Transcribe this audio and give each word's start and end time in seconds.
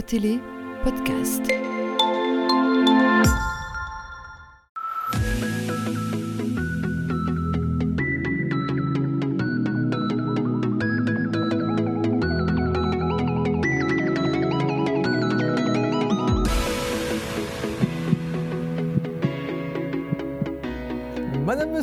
Télé 0.00 0.38
podcast. 0.84 1.71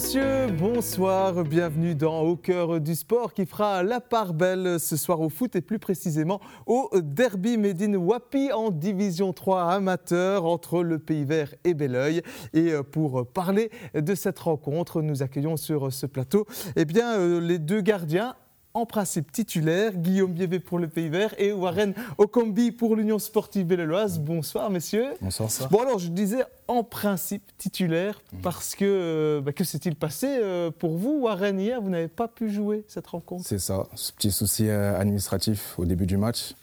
Monsieur, 0.02 0.48
bonsoir, 0.58 1.44
bienvenue 1.44 1.94
dans 1.94 2.22
Au 2.22 2.38
cœur 2.38 2.80
du 2.80 2.96
sport 2.96 3.34
qui 3.34 3.46
fera 3.46 3.84
la 3.84 4.00
part 4.00 4.34
belle 4.34 4.80
ce 4.80 4.96
soir 4.96 5.20
au 5.20 5.28
foot 5.28 5.58
et 5.58 5.62
plus 5.62 5.78
précisément 5.78 6.40
au 6.68 6.90
derby 7.02 7.58
Médine 7.58 7.98
Wapi 7.98 8.54
en 8.54 8.72
division 8.72 9.34
3 9.34 9.64
amateur 9.64 10.46
entre 10.46 10.84
le 10.84 11.00
Pays 11.00 11.26
Vert 11.26 11.54
et 11.66 11.74
Belleuil. 11.74 12.22
Et 12.54 12.72
euh, 12.72 12.82
pour 12.82 13.28
parler 13.28 13.72
de 13.94 14.16
cette 14.16 14.40
rencontre, 14.40 15.02
nous 15.02 15.22
accueillons 15.22 15.58
sur 15.58 15.92
ce 15.92 16.06
plateau 16.06 16.46
eh 16.78 16.86
bien, 16.86 17.20
euh, 17.20 17.42
les 17.42 17.60
deux 17.60 17.82
gardiens 17.82 18.36
en 18.80 18.86
principe 18.86 19.32
titulaire, 19.32 19.94
Guillaume 19.94 20.32
Biévé 20.32 20.60
pour 20.60 20.80
le 20.80 20.88
Pays 20.88 21.10
Vert 21.10 21.36
et 21.38 21.52
Warren 21.52 21.94
Okombi 22.18 22.72
pour 22.72 22.96
l'Union 22.96 23.20
Sportive 23.20 23.68
Belleloise. 23.68 24.20
Bonsoir 24.20 24.70
messieurs. 24.70 25.10
Bonsoir. 25.22 25.52
Ça. 25.52 25.68
Bon 25.68 25.82
alors 25.82 26.00
je 26.00 26.08
disais 26.08 26.44
en 26.70 26.86
principe 26.86 27.44
titulaire 27.58 28.22
parce 28.42 28.76
que 28.76 28.86
euh, 28.86 29.42
bah, 29.42 29.52
que 29.52 29.66
s'est-il 29.66 29.96
passé 29.96 30.28
euh, 30.30 30.72
pour 30.72 30.98
vous 30.98 31.20
Warren 31.24 31.60
hier 31.60 31.82
Vous 31.82 31.90
n'avez 31.90 32.08
pas 32.08 32.30
pu 32.30 32.50
jouer 32.50 32.86
cette 32.88 33.08
rencontre? 33.08 33.44
C'est 33.46 33.60
ça, 33.60 33.86
ce 33.96 34.14
petit 34.14 34.32
souci 34.32 34.70
euh, 34.70 34.98
administratif 34.98 35.78
au 35.78 35.84
début 35.84 36.06
du 36.06 36.16
match. 36.16 36.56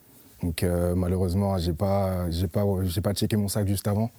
Donc 0.43 0.65
malheureusement 0.95 1.57
j'ai 1.59 1.73
pas 1.73 2.31
j'ai 2.31 2.47
pas 2.47 2.65
j'ai 2.85 3.01
pas 3.01 3.15
checké 3.15 3.37
mon 3.37 3.49
sac 3.49 3.67
juste 3.67 3.89
avant 3.89 4.11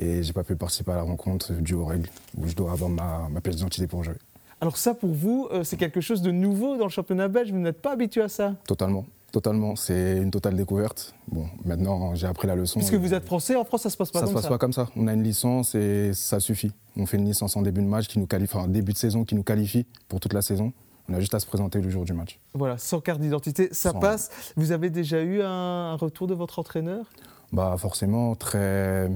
et 0.00 0.22
j'ai 0.22 0.32
pas 0.32 0.42
pu 0.42 0.56
participer 0.56 0.92
à 0.92 0.96
la 0.96 1.02
rencontre 1.02 1.52
dû 1.52 1.74
aux 1.74 1.84
règles 1.84 2.08
où 2.36 2.46
je 2.46 2.54
dois 2.54 2.72
avoir 2.72 2.90
ma, 2.90 3.28
ma 3.30 3.40
pièce 3.40 3.56
d'identité 3.56 3.86
pour 3.86 4.02
jouer. 4.02 4.14
Alors 4.60 4.76
ça, 4.76 4.94
pour 4.94 5.10
vous, 5.10 5.48
euh, 5.52 5.64
c'est 5.64 5.76
quelque 5.76 6.00
chose 6.00 6.22
de 6.22 6.30
nouveau 6.30 6.76
dans 6.76 6.84
le 6.84 6.90
championnat 6.90 7.28
belge. 7.28 7.50
Vous 7.52 7.58
n'êtes 7.58 7.80
pas 7.80 7.92
habitué 7.92 8.22
à 8.22 8.28
ça? 8.28 8.54
Totalement. 8.66 9.06
Totalement, 9.32 9.76
c'est 9.76 10.16
une 10.18 10.30
totale 10.32 10.56
découverte. 10.56 11.14
Bon, 11.28 11.46
maintenant 11.64 12.16
j'ai 12.16 12.26
appris 12.26 12.48
la 12.48 12.56
leçon. 12.56 12.80
Puisque 12.80 12.94
vous 12.94 13.14
êtes 13.14 13.24
français, 13.24 13.54
en 13.54 13.64
France 13.64 13.82
ça 13.82 13.90
se 13.90 13.96
passe 13.96 14.10
pas 14.10 14.18
ça 14.18 14.24
comme 14.26 14.34
ça. 14.34 14.40
Ça 14.40 14.42
se 14.42 14.48
passe 14.48 14.54
pas 14.54 14.58
comme 14.58 14.72
ça. 14.72 14.88
On 14.96 15.06
a 15.06 15.12
une 15.14 15.22
licence 15.22 15.76
et 15.76 16.10
ça 16.14 16.40
suffit. 16.40 16.72
On 16.96 17.06
fait 17.06 17.16
une 17.16 17.26
licence 17.26 17.56
en 17.56 17.62
début 17.62 17.80
de 17.80 17.86
match 17.86 18.08
qui 18.08 18.18
nous 18.18 18.26
qualifie, 18.26 18.56
enfin 18.56 18.66
début 18.66 18.92
de 18.92 18.98
saison 18.98 19.24
qui 19.24 19.36
nous 19.36 19.44
qualifie 19.44 19.86
pour 20.08 20.18
toute 20.18 20.32
la 20.32 20.42
saison. 20.42 20.72
On 21.08 21.14
a 21.14 21.20
juste 21.20 21.32
à 21.34 21.38
se 21.38 21.46
présenter 21.46 21.80
le 21.80 21.88
jour 21.90 22.04
du 22.04 22.12
match. 22.12 22.40
Voilà, 22.54 22.76
sans 22.76 23.00
carte 23.00 23.20
d'identité, 23.20 23.68
ça 23.70 23.92
Sans- 23.92 24.00
passe. 24.00 24.30
Vous 24.56 24.72
avez 24.72 24.90
déjà 24.90 25.22
eu 25.22 25.42
un, 25.42 25.46
un 25.92 25.94
retour 25.94 26.26
de 26.26 26.34
votre 26.34 26.58
entraîneur? 26.58 27.06
Bah 27.52 27.76
forcément 27.78 28.34
très 28.34 29.08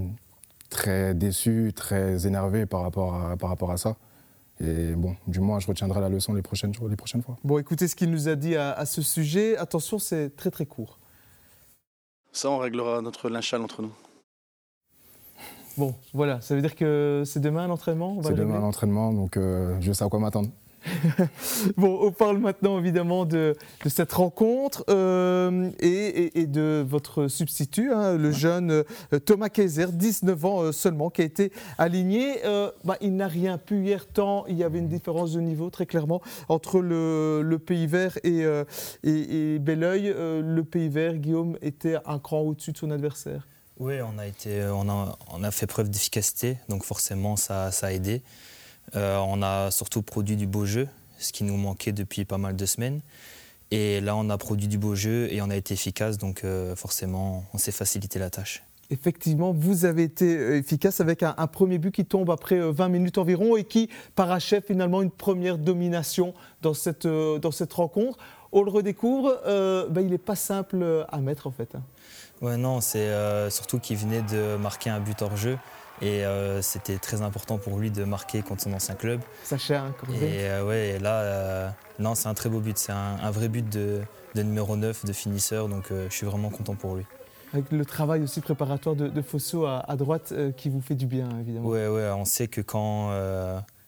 très 0.71 1.13
déçu, 1.15 1.73
très 1.75 2.25
énervé 2.29 2.67
par 2.67 2.83
rapport 2.83 3.15
à, 3.17 3.37
par 3.37 3.51
rapport 3.51 3.73
à 3.73 3.77
ça. 3.79 3.97
Et 4.61 4.95
bon, 4.95 5.17
du 5.27 5.41
moins 5.41 5.59
je 5.59 5.67
retiendrai 5.67 6.01
la 6.01 6.09
leçon 6.09 6.33
les 6.33 6.43
prochaines 6.43 6.73
jours, 6.75 6.89
les 6.89 6.97
prochaines 6.97 7.23
fois. 7.23 7.37
Bon, 7.43 7.59
écoutez 7.59 7.89
ce 7.89 7.97
qu'il 7.97 8.11
nous 8.11 8.29
a 8.29 8.37
dit 8.37 8.57
à, 8.57 8.73
à 8.73 8.87
ce 8.87 9.03
sujet. 9.03 9.57
Attention, 9.57 9.99
c'est 9.99 10.37
très 10.37 10.51
très 10.51 10.67
court. 10.67 10.99
Ça, 12.33 12.51
on 12.51 12.59
réglera 12.59 13.01
notre 13.03 13.29
linchal 13.29 13.63
entre 13.63 13.83
nous. 13.83 13.93
Bon, 15.77 15.95
voilà, 16.13 16.41
ça 16.41 16.55
veut 16.55 16.61
dire 16.61 16.77
que 16.77 17.25
c'est 17.27 17.41
demain 17.41 17.67
l'entraînement? 17.67 18.13
On 18.13 18.21
va 18.21 18.31
C'est 18.31 18.37
demain 18.37 18.61
l'entraînement, 18.61 19.13
donc 19.13 19.37
euh, 19.37 19.77
je 19.81 19.93
sais 19.93 20.05
à 20.05 20.09
quoi 20.09 20.21
m'attendre. 20.21 20.51
Bon, 21.77 21.99
on 22.03 22.13
parle 22.13 22.39
maintenant 22.39 22.79
évidemment 22.79 23.25
de, 23.25 23.57
de 23.85 23.89
cette 23.89 24.13
rencontre 24.13 24.85
euh, 24.89 25.71
et, 25.81 25.89
et- 25.89 26.41
et 26.41 26.47
de 26.47 26.85
votre 26.87 27.29
substitut, 27.29 27.93
hein, 27.93 28.17
le 28.17 28.31
jeune 28.33 28.71
euh, 29.13 29.19
Thomas 29.25 29.49
Kaiser, 29.49 29.87
19 29.93 30.45
ans 30.45 30.63
euh, 30.63 30.73
seulement, 30.73 31.11
qui 31.11 31.23
a 31.23 31.25
été 31.25 31.53
aligné. 31.79 32.41
Bah, 32.85 32.97
il 33.01 33.17
n'a 33.17 33.29
rien 33.29 33.59
pu 33.59 33.85
hier 33.85 34.07
tant 34.07 34.45
il 34.47 34.57
y 34.57 34.65
avait 34.65 34.79
une 34.79 34.89
différence 34.89 35.33
de 35.33 35.41
niveau 35.41 35.71
très 35.71 35.87
clairement 35.87 36.21
entre 36.49 36.81
le, 36.81 37.43
le 37.43 37.59
Pays 37.59 37.87
Vert 37.87 38.19
et, 38.25 38.43
et, 39.03 39.55
et 39.55 39.59
Belleuil. 39.59 40.15
Le 40.17 40.63
Pays 40.63 40.89
Vert, 40.89 41.15
Guillaume, 41.15 41.57
était 41.63 41.97
un 42.07 42.19
cran 42.19 42.41
au-dessus 42.41 42.73
de 42.73 42.79
son 42.79 42.91
adversaire. 42.91 43.47
Oui, 43.79 43.95
on 44.03 44.19
a, 44.19 44.27
été, 44.27 44.65
on 44.73 44.89
a, 44.89 45.17
on 45.33 45.43
a 45.43 45.51
fait 45.51 45.67
preuve 45.67 45.91
d'efficacité, 45.91 46.59
donc 46.69 46.85
forcément 46.85 47.37
ça, 47.37 47.71
ça 47.73 47.89
a 47.89 47.93
aidé. 47.93 48.23
Euh, 48.97 49.19
on 49.19 49.43
a 49.43 49.71
surtout 49.71 50.03
produit 50.03 50.37
du 50.37 50.47
beau 50.47 50.65
jeu, 50.65 50.89
ce 51.19 51.33
qui 51.33 51.45
nous 51.45 51.57
manquait 51.57 51.93
depuis 51.93 52.25
pas 52.25 52.39
mal 52.39 52.57
de 52.57 52.67
semaines. 52.67 53.01
Et 53.71 54.01
là, 54.01 54.15
on 54.15 54.29
a 54.31 54.39
produit 54.39 54.69
du 54.69 54.79
beau 54.79 54.95
jeu 54.95 55.29
et 55.33 55.41
on 55.43 55.51
a 55.51 55.57
été 55.57 55.75
efficace, 55.75 56.19
donc 56.19 56.45
euh, 56.45 56.77
forcément, 56.77 57.45
on 57.55 57.59
s'est 57.59 57.73
facilité 57.73 58.19
la 58.19 58.31
tâche. 58.31 58.63
Effectivement, 58.91 59.53
vous 59.53 59.87
avez 59.87 60.03
été 60.05 60.37
euh, 60.37 60.59
efficace 60.59 61.01
avec 61.01 61.23
un, 61.23 61.35
un 61.39 61.47
premier 61.47 61.79
but 61.79 61.91
qui 61.91 62.05
tombe 62.05 62.31
après 62.31 62.57
euh, 62.61 62.71
20 62.71 62.89
minutes 62.91 63.19
environ 63.19 63.57
et 63.57 63.65
qui 63.65 63.89
parachève 64.15 64.63
finalement 64.63 65.01
une 65.03 65.11
première 65.11 65.57
domination 65.59 66.35
dans 66.61 66.75
cette, 66.75 67.07
euh, 67.07 67.39
dans 67.39 67.51
cette 67.51 67.73
rencontre. 67.73 68.19
On 68.53 68.63
le 68.63 68.71
redécouvre, 68.71 69.41
euh, 69.47 69.89
ben, 69.89 70.03
il 70.03 70.11
n'est 70.11 70.19
pas 70.19 70.37
simple 70.37 71.07
à 71.11 71.19
mettre 71.19 71.47
en 71.47 71.51
fait. 71.51 71.75
hein. 71.75 71.83
Ouais, 72.43 72.57
non, 72.59 72.81
c'est 72.81 73.11
surtout 73.51 73.79
qu'il 73.79 73.97
venait 73.97 74.23
de 74.23 74.57
marquer 74.57 74.91
un 74.91 75.01
but 75.01 75.21
hors 75.23 75.37
jeu. 75.37 75.57
Et 76.03 76.25
euh, 76.25 76.61
c'était 76.61 76.99
très 76.99 77.23
important 77.23 77.59
pour 77.59 77.79
lui 77.79 77.91
de 77.91 78.05
marquer 78.05 78.43
contre 78.43 78.63
son 78.63 78.73
ancien 78.73 78.95
club. 78.95 79.21
Sacha 79.45 79.83
hein, 79.83 79.95
Corvée. 79.99 80.27
Et 80.27 80.51
euh, 80.51 80.67
ouais, 80.67 80.89
et 80.91 80.99
là, 80.99 81.21
euh, 81.21 81.71
non, 81.99 82.15
c'est 82.15 82.29
un 82.29 82.35
très 82.35 82.49
beau 82.49 82.61
but. 82.61 82.77
C'est 82.77 82.93
un, 82.93 83.17
un 83.23 83.31
vrai 83.31 83.49
but 83.49 83.69
de, 83.69 84.01
de 84.35 84.43
numéro 84.43 84.77
9, 84.77 85.05
de 85.05 85.13
finisseur. 85.13 85.69
Donc 85.69 85.87
je 85.91 86.13
suis 86.15 86.27
vraiment 86.27 86.51
content 86.51 86.75
pour 86.75 86.97
lui. 86.97 87.05
Avec 87.53 87.71
le 87.71 87.85
travail 87.85 88.23
aussi 88.23 88.41
préparatoire 88.41 88.97
de, 88.97 89.09
de 89.09 89.23
Fosso 89.23 89.65
à, 89.65 89.79
à 89.89 89.95
droite 89.95 90.35
qui 90.57 90.69
vous 90.69 90.81
fait 90.81 90.97
du 90.97 91.07
bien 91.07 91.29
évidemment. 91.41 91.69
Ouais, 91.69 91.87
ouais, 91.87 92.11
on 92.11 92.25
sait 92.25 92.49
que 92.49 92.61
quand, 92.61 93.13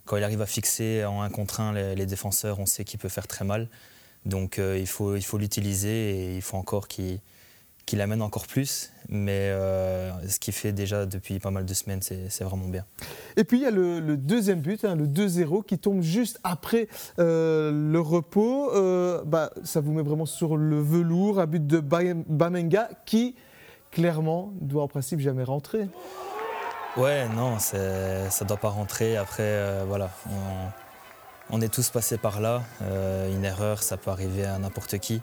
quand 0.05 0.17
il 0.17 0.23
arrive 0.23 0.41
à 0.41 0.47
fixer 0.47 1.05
en 1.05 1.23
un 1.23 1.31
contre 1.31 1.61
un 1.61 1.73
les, 1.73 1.97
les 1.97 2.07
défenseurs, 2.07 2.61
on 2.61 2.67
sait 2.67 2.85
qu'il 2.85 3.01
peut 3.01 3.09
faire 3.09 3.27
très 3.27 3.45
mal. 3.45 3.69
Donc 4.25 4.59
il 4.59 4.87
faut 4.87 5.17
il 5.17 5.25
faut 5.25 5.39
l'utiliser 5.39 6.11
et 6.11 6.37
il 6.37 6.43
faut 6.43 6.57
encore 6.57 6.87
qu'il 6.87 7.19
qu'il 7.87 8.01
amène 8.01 8.23
encore 8.23 8.47
plus. 8.47 8.93
Mais 9.09 9.51
euh, 9.51 10.11
ce 10.29 10.39
qu'il 10.41 10.53
fait 10.53 10.73
déjà 10.73 11.07
depuis 11.07 11.39
pas 11.39 11.51
mal 11.53 11.65
de 11.65 11.75
semaines, 11.75 12.01
c'est 12.03 12.43
vraiment 12.45 12.67
bien. 12.67 12.85
Et 13.37 13.45
puis 13.45 13.59
il 13.59 13.63
y 13.63 13.67
a 13.67 13.71
le, 13.71 14.01
le 14.01 14.17
deuxième 14.17 14.61
but, 14.61 14.85
hein, 14.85 14.97
le 14.97 15.07
2-0, 15.07 15.65
qui 15.65 15.79
tombe 15.79 16.03
juste 16.03 16.41
après 16.43 16.89
euh, 17.21 17.71
le 17.73 18.01
repos. 18.01 18.73
Euh, 18.75 19.23
bah, 19.25 19.51
ça 19.63 19.81
vous 19.81 19.93
met 19.93 20.03
vraiment 20.03 20.27
sur 20.27 20.57
le 20.57 20.81
velours, 20.83 21.39
un 21.39 21.47
but 21.47 21.65
de 21.65 21.79
Ba- 21.79 22.15
Bamenga 22.27 22.89
qui, 23.05 23.37
clairement, 23.93 24.53
doit 24.61 24.83
en 24.83 24.89
principe 24.89 25.21
jamais 25.21 25.45
rentrer. 25.45 25.87
Ouais, 26.97 27.29
non, 27.29 27.59
ça 27.59 27.77
ne 27.79 28.49
doit 28.49 28.57
pas 28.57 28.71
rentrer. 28.71 29.17
Après, 29.17 29.85
voilà, 29.87 30.11
on, 31.51 31.57
on 31.59 31.61
est 31.61 31.69
tous 31.73 31.91
passés 31.91 32.17
par 32.19 32.41
là. 32.41 32.63
Une 33.31 33.45
erreur, 33.45 33.83
ça 33.83 33.97
peut 33.99 34.11
arriver 34.11 34.47
à 34.47 34.59
n'importe 34.59 34.99
qui. 34.99 35.21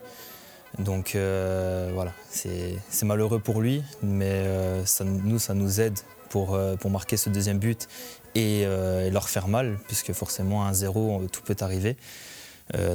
Donc 0.80 1.16
euh, 1.16 1.92
voilà, 1.94 2.14
c'est 2.30 2.78
malheureux 3.04 3.40
pour 3.40 3.62
lui, 3.62 3.84
mais 4.02 4.26
euh, 4.32 4.86
ça, 4.86 5.04
nous, 5.04 5.40
ça 5.40 5.54
nous 5.54 5.80
aide 5.82 5.98
pour, 6.30 6.56
euh, 6.56 6.76
pour 6.76 6.90
marquer 6.90 7.16
ce 7.18 7.30
deuxième 7.30 7.60
but 7.60 7.88
et, 8.36 8.62
et 8.62 9.10
leur 9.12 9.30
faire 9.30 9.48
mal, 9.48 9.78
puisque 9.88 10.12
forcément, 10.14 10.66
à 10.66 10.72
1-0, 10.72 11.30
tout 11.30 11.42
peut 11.44 11.56
arriver. 11.60 11.96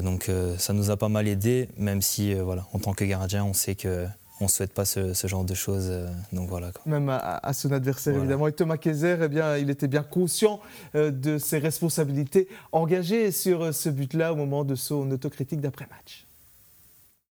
Donc 0.02 0.28
ça 0.58 0.72
nous 0.72 0.90
a 0.90 0.96
pas 0.96 1.08
mal 1.08 1.28
aidé, 1.28 1.68
même 1.76 2.02
si, 2.02 2.34
voilà, 2.34 2.66
en 2.72 2.80
tant 2.80 2.92
que 2.92 3.04
gardien, 3.04 3.44
on 3.44 3.52
sait 3.52 3.76
que 3.76 4.06
on 4.40 4.44
ne 4.44 4.48
souhaite 4.48 4.72
pas 4.72 4.84
ce, 4.84 5.14
ce 5.14 5.26
genre 5.26 5.44
de 5.44 5.54
choses. 5.54 5.88
euh, 5.90 6.06
donc 6.32 6.48
voilà. 6.48 6.70
quoi. 6.70 6.82
Même 6.86 7.08
à, 7.08 7.18
à 7.42 7.52
son 7.52 7.72
adversaire, 7.72 8.12
Voilà. 8.12 8.24
évidemment. 8.24 8.46
Et 8.46 8.52
Thomas 8.52 8.76
Kaiser, 8.76 9.16
eh 9.22 9.26
bien, 9.28 9.56
il 9.56 9.68
était 9.68 9.88
bien 9.88 10.04
conscient 10.04 10.60
euh, 10.94 11.10
de 11.10 11.38
ses 11.38 11.58
responsabilités 11.58 12.46
engagées 12.70 13.32
sur 13.32 13.62
euh, 13.64 13.72
ce 13.72 13.88
but-là 13.88 14.32
au 14.32 14.36
moment 14.36 14.64
de 14.64 14.76
son 14.76 15.10
autocritique 15.10 15.60
d'après-match. 15.60 16.27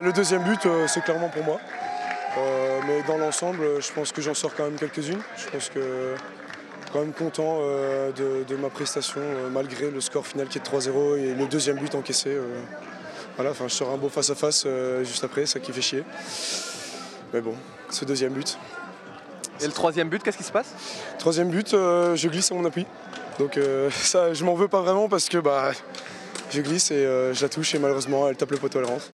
Le 0.02 0.14
deuxième 0.14 0.42
but, 0.42 0.64
euh, 0.64 0.86
c'est 0.88 1.02
clairement 1.02 1.28
pour 1.28 1.44
moi. 1.44 1.60
Euh, 2.38 2.80
mais 2.86 3.02
dans 3.02 3.18
l'ensemble, 3.18 3.60
euh, 3.60 3.80
je 3.82 3.92
pense 3.92 4.12
que 4.12 4.22
j'en 4.22 4.32
sors 4.32 4.54
quand 4.54 4.64
même 4.64 4.76
quelques-unes. 4.76 5.20
Je 5.36 5.46
pense 5.50 5.68
que 5.68 6.14
quand 6.90 7.00
même 7.00 7.12
content 7.12 7.58
euh, 7.60 8.10
de, 8.12 8.44
de 8.44 8.56
ma 8.56 8.70
prestation, 8.70 9.20
euh, 9.20 9.50
malgré 9.50 9.90
le 9.90 10.00
score 10.00 10.26
final 10.26 10.48
qui 10.48 10.56
est 10.56 10.62
de 10.62 10.66
3-0 10.66 11.18
et 11.18 11.34
le 11.34 11.46
deuxième 11.46 11.76
but 11.76 11.94
encaissé. 11.94 12.34
voilà, 13.36 13.50
enfin, 13.50 13.68
je 13.68 13.74
sors 13.74 13.90
un 13.90 13.98
beau 13.98 14.08
face-à-face 14.08 14.66
juste 15.02 15.22
après, 15.22 15.44
ça 15.44 15.60
qui 15.60 15.70
fait 15.70 15.82
chier. 15.82 16.04
Mais 17.34 17.42
bon, 17.42 17.54
ce 17.90 18.06
deuxième 18.06 18.32
but. 18.32 18.58
Et 19.60 19.66
le 19.66 19.72
troisième 19.72 20.08
but, 20.08 20.22
qu'est-ce 20.22 20.38
qui 20.38 20.44
se 20.44 20.52
passe? 20.52 20.74
Troisième 21.18 21.50
but, 21.50 21.72
je 21.72 22.28
glisse 22.28 22.50
à 22.50 22.54
mon 22.54 22.64
appui. 22.64 22.86
Donc 23.38 23.58
ça, 23.90 24.32
je 24.32 24.44
m'en 24.44 24.54
veux 24.54 24.68
pas 24.68 24.80
vraiment 24.80 25.10
parce 25.10 25.28
que 25.28 25.36
bah, 25.36 25.72
je 26.50 26.62
glisse 26.62 26.90
et 26.90 27.04
je 27.04 27.42
la 27.42 27.50
touche 27.50 27.74
et 27.74 27.78
malheureusement, 27.78 28.26
elle 28.28 28.36
tape 28.36 28.52
le 28.52 28.56
poteau, 28.56 28.78
elle 28.78 28.86
rentre. 28.86 29.10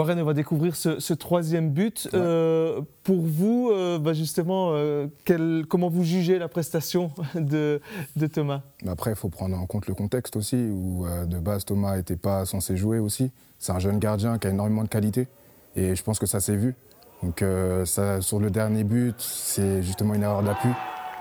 Warren, 0.00 0.18
on 0.18 0.24
va 0.24 0.32
découvrir 0.32 0.76
ce, 0.76 0.98
ce 0.98 1.12
troisième 1.12 1.70
but. 1.70 2.08
Ouais. 2.12 2.18
Euh, 2.18 2.80
pour 3.04 3.20
vous, 3.20 3.70
euh, 3.70 3.98
bah, 3.98 4.14
justement, 4.14 4.70
euh, 4.72 5.08
quel- 5.26 5.66
comment 5.68 5.90
vous 5.90 6.04
jugez 6.04 6.38
la 6.38 6.48
prestation 6.48 7.10
de, 7.34 7.82
de 8.16 8.26
Thomas? 8.26 8.62
Mais 8.82 8.90
après, 8.90 9.10
il 9.10 9.16
faut 9.16 9.28
prendre 9.28 9.58
en 9.58 9.66
compte 9.66 9.86
le 9.88 9.94
contexte 9.94 10.36
aussi, 10.36 10.56
où 10.56 11.04
de 11.26 11.38
base 11.38 11.66
Thomas 11.66 11.96
n'était 11.96 12.16
pas 12.16 12.46
censé 12.46 12.78
jouer 12.78 12.98
aussi. 12.98 13.30
C'est 13.58 13.72
un 13.72 13.78
jeune 13.78 13.98
gardien 13.98 14.38
qui 14.38 14.46
a 14.46 14.50
énormément 14.50 14.84
de 14.84 14.88
qualité, 14.88 15.28
et 15.76 15.94
je 15.94 16.02
pense 16.02 16.18
que 16.18 16.24
ça 16.24 16.40
s'est 16.40 16.56
vu. 16.56 16.74
Donc 17.22 17.44
ça, 17.84 18.22
sur 18.22 18.40
le 18.40 18.50
dernier 18.50 18.84
but, 18.84 19.16
c'est 19.18 19.82
justement 19.82 20.14
une 20.14 20.22
erreur 20.22 20.42
d'appui 20.42 20.70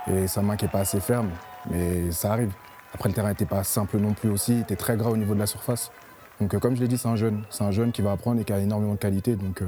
et 0.08 0.28
sa 0.28 0.42
main 0.42 0.56
qui 0.56 0.64
n'est 0.64 0.72
pas 0.72 0.80
assez 0.80 1.02
ferme, 1.02 1.30
mais 1.70 2.12
ça 2.12 2.32
arrive. 2.32 2.54
Après, 2.94 3.10
le 3.10 3.16
terrain 3.16 3.28
n'était 3.28 3.46
pas 3.46 3.66
simple 3.66 3.98
non 3.98 4.14
plus 4.14 4.30
aussi, 4.30 4.54
il 4.54 4.62
était 4.62 4.78
très 4.78 4.96
gras 4.96 5.10
au 5.10 5.18
niveau 5.18 5.34
de 5.34 5.40
la 5.40 5.48
surface. 5.48 5.92
Donc 6.40 6.54
euh, 6.54 6.60
comme 6.60 6.76
je 6.76 6.82
l'ai 6.82 6.88
dit, 6.88 6.98
c'est 6.98 7.08
un 7.08 7.16
jeune, 7.16 7.44
c'est 7.50 7.64
un 7.64 7.72
jeune 7.72 7.92
qui 7.92 8.02
va 8.02 8.12
apprendre 8.12 8.40
et 8.42 8.44
qui 8.44 8.54
a 8.54 8.60
énormément 8.60 8.94
de 8.94 9.00
qualité, 9.00 9.36
donc 9.36 9.62
euh, 9.62 9.66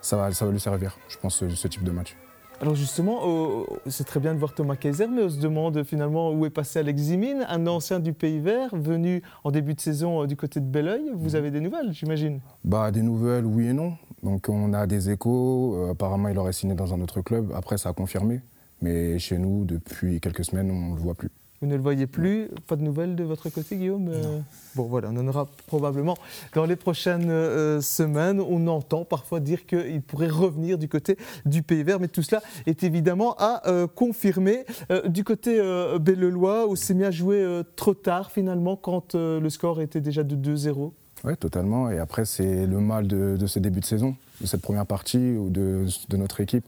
ça, 0.00 0.16
va, 0.16 0.32
ça 0.32 0.44
va 0.44 0.52
lui 0.52 0.60
servir, 0.60 0.96
je 1.08 1.16
pense, 1.18 1.36
ce, 1.36 1.48
ce 1.48 1.68
type 1.68 1.84
de 1.84 1.90
match. 1.90 2.16
Alors 2.62 2.74
justement, 2.74 3.20
euh, 3.24 3.64
c'est 3.86 4.04
très 4.04 4.20
bien 4.20 4.34
de 4.34 4.38
voir 4.38 4.52
Thomas 4.52 4.76
Kaiser, 4.76 5.06
mais 5.06 5.22
on 5.22 5.28
se 5.30 5.40
demande 5.40 5.82
finalement 5.82 6.30
où 6.30 6.44
est 6.44 6.50
passé 6.50 6.78
Alex 6.78 7.00
Zimine, 7.00 7.46
un 7.48 7.66
ancien 7.66 8.00
du 8.00 8.12
Pays 8.12 8.38
Vert, 8.38 8.68
venu 8.74 9.22
en 9.44 9.50
début 9.50 9.72
de 9.72 9.80
saison 9.80 10.22
euh, 10.22 10.26
du 10.26 10.36
côté 10.36 10.60
de 10.60 10.66
Belleuil. 10.66 11.10
Vous 11.14 11.36
avez 11.36 11.50
des 11.50 11.60
nouvelles, 11.60 11.92
j'imagine? 11.92 12.40
Bah 12.62 12.90
des 12.90 13.00
nouvelles, 13.00 13.46
oui 13.46 13.68
et 13.68 13.72
non. 13.72 13.94
Donc 14.22 14.50
on 14.50 14.74
a 14.74 14.86
des 14.86 15.08
échos. 15.08 15.74
Euh, 15.74 15.92
apparemment, 15.92 16.28
il 16.28 16.36
aurait 16.36 16.52
signé 16.52 16.74
dans 16.74 16.92
un 16.92 17.00
autre 17.00 17.22
club. 17.22 17.50
Après, 17.56 17.78
ça 17.78 17.88
a 17.88 17.92
confirmé. 17.94 18.42
Mais 18.82 19.18
chez 19.18 19.38
nous, 19.38 19.64
depuis 19.64 20.20
quelques 20.20 20.44
semaines, 20.44 20.70
on 20.70 20.90
ne 20.90 20.96
le 20.96 21.00
voit 21.00 21.14
plus. 21.14 21.30
Vous 21.62 21.68
ne 21.68 21.76
le 21.76 21.82
voyez 21.82 22.06
plus 22.06 22.48
Pas 22.68 22.76
de 22.76 22.82
nouvelles 22.82 23.14
de 23.14 23.22
votre 23.22 23.50
côté, 23.50 23.76
Guillaume 23.76 24.08
Euh, 24.08 24.38
Bon, 24.76 24.84
voilà, 24.84 25.10
on 25.12 25.16
en 25.18 25.28
aura 25.28 25.46
probablement 25.66 26.16
dans 26.54 26.64
les 26.64 26.74
prochaines 26.76 27.28
euh, 27.28 27.82
semaines. 27.82 28.40
On 28.40 28.66
entend 28.66 29.04
parfois 29.04 29.40
dire 29.40 29.66
qu'il 29.66 30.00
pourrait 30.00 30.28
revenir 30.30 30.78
du 30.78 30.88
côté 30.88 31.18
du 31.44 31.62
Pays 31.62 31.82
Vert, 31.82 32.00
mais 32.00 32.08
tout 32.08 32.22
cela 32.22 32.40
est 32.64 32.82
évidemment 32.82 33.34
à 33.38 33.68
euh, 33.68 33.86
confirmer. 33.86 34.64
Euh, 34.90 35.06
du 35.06 35.22
côté 35.22 35.60
Bellelois, 36.00 36.66
où 36.66 36.76
c'est 36.76 36.94
mis 36.94 37.04
à 37.04 37.10
jouer 37.10 37.60
trop 37.76 37.92
tard 37.92 38.30
finalement, 38.30 38.76
quand 38.76 39.14
le 39.14 39.48
score 39.50 39.82
était 39.82 40.00
déjà 40.00 40.22
de 40.22 40.36
2-0 40.36 40.92
Oui, 41.24 41.36
totalement. 41.36 41.90
Et 41.90 41.98
après, 41.98 42.24
c'est 42.24 42.64
le 42.64 42.80
mal 42.80 43.06
de, 43.06 43.36
de 43.38 43.46
ce 43.46 43.58
début 43.58 43.80
de 43.80 43.84
saison, 43.84 44.16
de 44.40 44.46
cette 44.46 44.62
première 44.62 44.86
partie 44.86 45.32
ou 45.36 45.50
de, 45.50 45.84
de 46.08 46.16
notre 46.16 46.40
équipe. 46.40 46.64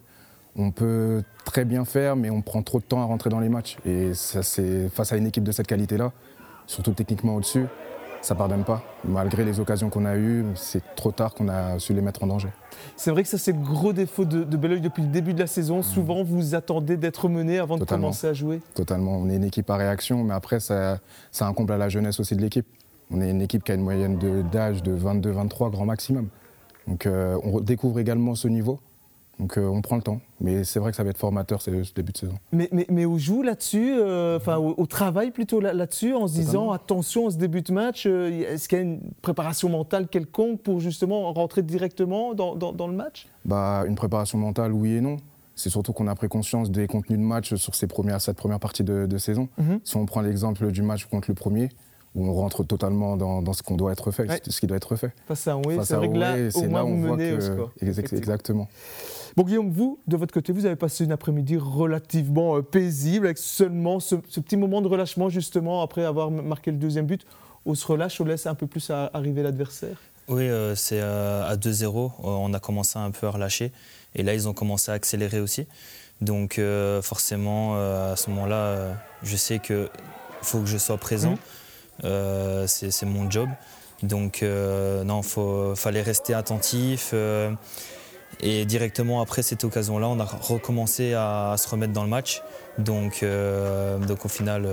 On 0.56 0.70
peut 0.70 1.22
très 1.44 1.64
bien 1.64 1.84
faire, 1.84 2.14
mais 2.16 2.30
on 2.30 2.42
prend 2.42 2.62
trop 2.62 2.78
de 2.78 2.84
temps 2.84 3.00
à 3.00 3.04
rentrer 3.04 3.30
dans 3.30 3.40
les 3.40 3.48
matchs. 3.48 3.78
Et 3.86 4.12
ça, 4.14 4.42
c'est 4.42 4.88
face 4.88 5.12
à 5.12 5.16
une 5.16 5.26
équipe 5.26 5.44
de 5.44 5.52
cette 5.52 5.66
qualité-là, 5.66 6.12
surtout 6.66 6.92
techniquement 6.92 7.36
au-dessus, 7.36 7.66
ça 8.20 8.34
pardonne 8.34 8.62
pas. 8.62 8.82
Malgré 9.04 9.44
les 9.44 9.58
occasions 9.60 9.88
qu'on 9.90 10.04
a 10.04 10.16
eues, 10.16 10.44
c'est 10.54 10.82
trop 10.94 11.10
tard 11.10 11.34
qu'on 11.34 11.48
a 11.48 11.78
su 11.78 11.92
les 11.94 12.02
mettre 12.02 12.22
en 12.22 12.26
danger. 12.28 12.50
C'est 12.96 13.10
vrai 13.10 13.22
que 13.22 13.28
ça, 13.28 13.38
c'est 13.38 13.52
le 13.52 13.58
gros 13.58 13.92
défaut 13.92 14.24
de, 14.24 14.44
de 14.44 14.56
Belleuil 14.56 14.80
depuis 14.80 15.02
le 15.02 15.08
début 15.08 15.34
de 15.34 15.40
la 15.40 15.46
saison. 15.48 15.82
Souvent, 15.82 16.22
vous 16.22 16.54
attendez 16.54 16.96
d'être 16.96 17.28
mené 17.28 17.58
avant 17.58 17.78
de 17.78 17.84
commencer 17.84 18.28
à 18.28 18.32
jouer. 18.32 18.60
Totalement. 18.74 19.16
On 19.18 19.28
est 19.28 19.36
une 19.36 19.44
équipe 19.44 19.68
à 19.70 19.76
réaction, 19.76 20.22
mais 20.22 20.34
après, 20.34 20.60
ça, 20.60 20.98
ça 21.32 21.46
incombe 21.46 21.70
à 21.72 21.76
la 21.78 21.88
jeunesse 21.88 22.20
aussi 22.20 22.36
de 22.36 22.42
l'équipe. 22.42 22.66
On 23.10 23.20
est 23.20 23.30
une 23.30 23.42
équipe 23.42 23.64
qui 23.64 23.72
a 23.72 23.74
une 23.74 23.82
moyenne 23.82 24.18
de- 24.18 24.42
d'âge 24.42 24.82
de, 24.82 24.96
22-23 24.96 25.70
grand 25.70 25.84
maximum. 25.86 26.28
Donc 26.86 27.06
euh, 27.06 27.38
on 27.42 27.60
découvre 27.60 27.98
également 27.98 28.34
ce 28.34 28.48
niveau. 28.48 28.80
Donc 29.42 29.58
euh, 29.58 29.66
on 29.66 29.82
prend 29.82 29.96
le 29.96 30.02
temps. 30.02 30.20
Mais 30.40 30.62
c'est 30.62 30.78
vrai 30.78 30.92
que 30.92 30.96
ça 30.96 31.02
va 31.02 31.10
être 31.10 31.18
formateur 31.18 31.60
ce, 31.60 31.82
ce 31.82 31.92
début 31.92 32.12
de 32.12 32.16
saison. 32.18 32.34
Mais, 32.52 32.68
mais, 32.70 32.86
mais 32.88 33.04
on 33.06 33.18
joue 33.18 33.42
là-dessus, 33.42 33.92
euh, 33.98 34.36
enfin 34.36 34.56
au, 34.56 34.74
au 34.76 34.86
travail 34.86 35.32
plutôt 35.32 35.58
là- 35.60 35.72
là-dessus, 35.72 36.14
en 36.14 36.28
se 36.28 36.34
disant 36.34 36.52
Totalement. 36.52 36.72
attention 36.72 37.26
à 37.26 37.30
ce 37.32 37.36
début 37.38 37.62
de 37.62 37.72
match, 37.72 38.04
euh, 38.06 38.30
est-ce 38.48 38.68
qu'il 38.68 38.78
y 38.78 38.80
a 38.80 38.84
une 38.84 39.00
préparation 39.20 39.68
mentale 39.68 40.06
quelconque 40.06 40.60
pour 40.62 40.78
justement 40.78 41.32
rentrer 41.32 41.62
directement 41.62 42.34
dans, 42.34 42.54
dans- 42.54 42.72
dans 42.72 42.86
le 42.86 42.94
match? 42.94 43.26
Bah, 43.44 43.82
une 43.88 43.96
préparation 43.96 44.38
mentale, 44.38 44.72
oui 44.72 44.92
et 44.94 45.00
non. 45.00 45.16
C'est 45.56 45.70
surtout 45.70 45.92
qu'on 45.92 46.06
a 46.06 46.14
pris 46.14 46.28
conscience 46.28 46.70
des 46.70 46.86
contenus 46.86 47.18
de 47.18 47.24
match 47.24 47.54
sur 47.56 47.74
ces 47.74 47.86
premières, 47.88 48.20
cette 48.20 48.36
première 48.38 48.60
partie 48.60 48.84
de, 48.84 49.06
de 49.06 49.18
saison. 49.18 49.48
Mhm. 49.58 49.80
Si 49.82 49.96
on 49.96 50.06
prend 50.06 50.20
l'exemple 50.22 50.70
du 50.70 50.82
match 50.82 51.04
contre 51.06 51.28
le 51.30 51.34
premier, 51.34 51.68
où 52.14 52.26
on 52.28 52.32
rentre 52.34 52.62
totalement 52.64 53.16
dans, 53.16 53.40
dans 53.42 53.52
ce 53.52 53.62
qu'on 53.62 53.76
doit 53.76 53.92
être 53.92 54.10
fait, 54.10 54.28
Ouais. 54.28 54.40
ce 54.46 54.60
qui 54.60 54.66
doit 54.66 54.76
être 54.76 54.96
fait. 54.96 55.12
Face 55.26 55.46
à 55.48 55.56
oui, 55.56 55.76
Face 55.76 55.88
c'est 55.88 55.94
à 55.94 55.96
vrai 55.98 56.08
que 56.10 56.14
là, 56.16 56.34
au 56.36 56.50
c'est 56.50 56.68
moins 56.68 56.80
là 56.80 56.84
vous 56.84 56.90
où 56.90 56.94
on 56.94 57.00
voit 57.00 57.12
au 57.14 57.16
que- 57.16 57.40
score. 57.40 57.70
Exactement. 57.80 58.68
Bon 59.36 59.44
Guillaume, 59.44 59.70
vous, 59.70 59.98
de 60.06 60.16
votre 60.18 60.34
côté, 60.34 60.52
vous 60.52 60.66
avez 60.66 60.76
passé 60.76 61.04
une 61.04 61.12
après-midi 61.12 61.56
relativement 61.56 62.56
euh, 62.58 62.62
paisible, 62.62 63.24
avec 63.26 63.38
seulement 63.38 63.98
ce, 63.98 64.16
ce 64.28 64.40
petit 64.40 64.56
moment 64.58 64.82
de 64.82 64.88
relâchement 64.88 65.30
justement 65.30 65.80
après 65.82 66.04
avoir 66.04 66.30
marqué 66.30 66.70
le 66.70 66.76
deuxième 66.76 67.06
but. 67.06 67.24
On 67.64 67.74
se 67.74 67.86
relâche, 67.86 68.20
on 68.20 68.24
laisse 68.24 68.46
un 68.46 68.54
peu 68.54 68.66
plus 68.66 68.90
à- 68.90 69.10
arriver 69.14 69.42
l'adversaire. 69.42 69.96
Oui, 70.28 70.42
euh, 70.48 70.74
c'est 70.74 71.00
euh, 71.00 71.48
à 71.48 71.56
2-0. 71.56 71.86
euh, 71.86 72.10
on 72.24 72.52
a 72.52 72.60
commencé 72.60 72.98
un 72.98 73.10
peu 73.10 73.26
à 73.26 73.30
relâcher. 73.30 73.72
Et 74.14 74.22
là, 74.22 74.34
ils 74.34 74.48
ont 74.48 74.52
commencé 74.52 74.90
à 74.90 74.94
accélérer 74.94 75.40
aussi. 75.40 75.66
Donc, 76.20 76.58
euh, 76.58 77.00
forcément, 77.00 77.72
euh, 77.76 78.12
à 78.12 78.16
ce 78.16 78.28
moment-là, 78.30 78.56
euh, 78.56 78.92
je 79.22 79.34
sais 79.36 79.58
qu'il 79.58 79.88
faut 80.42 80.60
que 80.60 80.66
je 80.66 80.76
sois 80.78 80.98
présent. 80.98 81.36
Euh, 82.04 82.66
c'est 82.66 83.06
mon 83.06 83.30
job. 83.30 83.48
Donc, 84.02 84.42
euh, 84.42 85.04
non, 85.04 85.20
il 85.20 85.76
fallait 85.76 86.02
rester 86.02 86.34
attentif. 86.34 87.10
euh, 87.12 87.50
et 88.40 88.64
directement 88.64 89.20
après 89.20 89.42
cette 89.42 89.62
occasion-là, 89.62 90.08
on 90.08 90.18
a 90.18 90.24
recommencé 90.24 91.12
à, 91.14 91.54
se 91.58 91.68
remettre 91.68 91.92
dans 91.92 92.02
le 92.02 92.08
match. 92.08 92.42
Donc, 92.78 93.24
donc 94.08 94.24
au 94.24 94.28
final, 94.28 94.66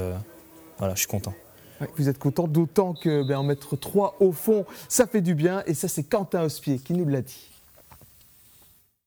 voilà, 0.77 0.95
je 0.95 0.99
suis 0.99 1.07
content. 1.07 1.33
Vous 1.97 2.09
êtes 2.09 2.17
content, 2.17 2.47
d'autant 2.47 2.93
que 2.93 3.23
ben, 3.23 3.37
en 3.37 3.43
mettre 3.43 3.75
trois 3.75 4.15
au 4.21 4.31
fond, 4.31 4.65
ça 4.87 5.07
fait 5.07 5.21
du 5.21 5.35
bien. 5.35 5.61
Et 5.67 5.73
ça, 5.73 5.87
c'est 5.87 6.03
Quentin 6.03 6.43
Ospier 6.43 6.79
qui 6.79 6.93
nous 6.93 7.07
l'a 7.07 7.21
dit. 7.21 7.49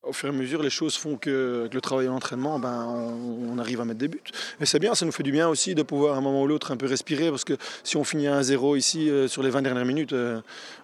Au 0.05 0.13
fur 0.13 0.29
et 0.29 0.33
à 0.33 0.37
mesure, 0.37 0.65
les 0.65 0.71
choses 0.71 0.97
font 0.97 1.17
que 1.17 1.71
le 1.73 1.81
travail 1.81 2.07
et 2.07 2.09
l'entraînement, 2.09 2.59
ben, 2.59 2.87
on, 2.89 3.57
arrive 3.59 3.81
à 3.81 3.85
mettre 3.85 4.01
des 4.01 4.09
buts. 4.09 4.21
Et 4.61 4.67
c'est 4.67 4.81
bien, 4.81 4.97
ça 4.97 5.07
nous 5.07 5.13
fait 5.13 5.23
du 5.23 5.31
bien 5.31 5.49
aussi 5.49 5.77
de 5.77 5.83
pouvoir 5.85 6.17
à 6.17 6.19
un 6.19 6.21
moment 6.21 6.43
ou 6.43 6.49
l'autre 6.49 6.73
un 6.73 6.77
peu 6.77 6.87
respirer, 6.87 7.31
parce 7.31 7.45
que 7.45 7.57
si 7.85 7.97
on 7.97 8.03
finit 8.03 8.27
à 8.27 8.41
1-0 8.41 8.77
ici 8.77 9.09
euh, 9.09 9.29
sur 9.29 9.45
les 9.45 9.51
20 9.51 9.63
dernières 9.63 9.85
minutes, 9.85 10.13
euh, 10.13 10.41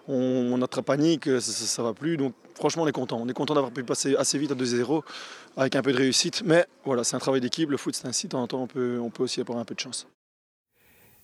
on, 0.07 0.53
on 0.53 0.61
attrape 0.61 0.85
panique, 0.85 1.27
euh, 1.27 1.41
ça, 1.41 1.81
ne 1.81 1.87
va 1.87 1.93
plus. 1.93 2.15
Donc 2.15 2.33
franchement, 2.55 2.83
on 2.83 2.87
est 2.87 2.93
content. 2.93 3.19
On 3.21 3.27
est 3.27 3.33
content 3.33 3.55
d'avoir 3.55 3.73
pu 3.73 3.83
passer 3.83 4.15
assez 4.15 4.37
vite 4.37 4.51
à 4.51 4.55
2-0 4.55 5.01
avec 5.57 5.75
un 5.75 5.81
peu 5.81 5.91
de 5.91 5.97
réussite. 5.97 6.41
Mais 6.45 6.65
voilà, 6.85 7.03
c'est 7.03 7.17
un 7.17 7.19
travail 7.19 7.41
d'équipe. 7.41 7.69
Le 7.69 7.77
foot, 7.77 7.95
c'est 7.95 8.07
ainsi. 8.07 8.27
De 8.27 8.31
temps 8.31 8.41
en 8.41 8.47
temps, 8.47 8.63
on 8.63 8.67
peut, 8.67 8.99
on 9.01 9.09
peut 9.09 9.23
aussi 9.23 9.41
avoir 9.41 9.59
un 9.59 9.65
peu 9.65 9.75
de 9.75 9.81
chance. 9.81 10.07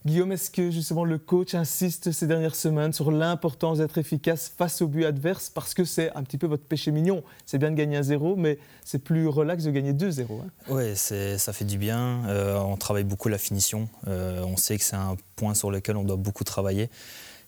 Guillaume, 0.05 0.33
est-ce 0.33 0.51
que 0.51 0.69
justement 0.69 1.03
le 1.03 1.17
coach 1.17 1.55
insiste 1.55 2.11
ces 2.11 2.27
dernières 2.27 2.53
semaines 2.53 2.93
sur 2.93 3.09
l'importance 3.09 3.79
d'être 3.79 3.97
efficace 3.97 4.53
face 4.55 4.83
au 4.83 4.87
but 4.87 5.03
adverse? 5.03 5.49
Parce 5.49 5.73
que 5.73 5.83
c'est 5.83 6.15
un 6.15 6.21
petit 6.21 6.37
peu 6.37 6.45
votre 6.45 6.63
péché 6.63 6.91
mignon. 6.91 7.23
C'est 7.47 7.57
bien 7.57 7.71
de 7.71 7.75
gagner 7.75 7.99
1-0, 7.99 8.35
mais 8.37 8.59
c'est 8.83 8.99
plus 8.99 9.27
relax 9.27 9.63
de 9.63 9.71
gagner 9.71 9.93
2-0. 9.93 10.21
hein. 10.21 10.49
Oui, 10.69 10.95
ça 10.95 11.53
fait 11.53 11.65
du 11.65 11.79
bien. 11.79 12.23
Euh, 12.27 12.59
on 12.59 12.77
travaille 12.77 13.03
beaucoup 13.03 13.29
la 13.29 13.39
finition. 13.39 13.89
Euh, 14.07 14.43
on 14.43 14.57
sait 14.57 14.77
que 14.77 14.83
c'est 14.83 14.95
un 14.95 15.17
point 15.35 15.55
sur 15.55 15.71
lequel 15.71 15.97
on 15.97 16.03
doit 16.03 16.17
beaucoup 16.17 16.43
travailler. 16.43 16.91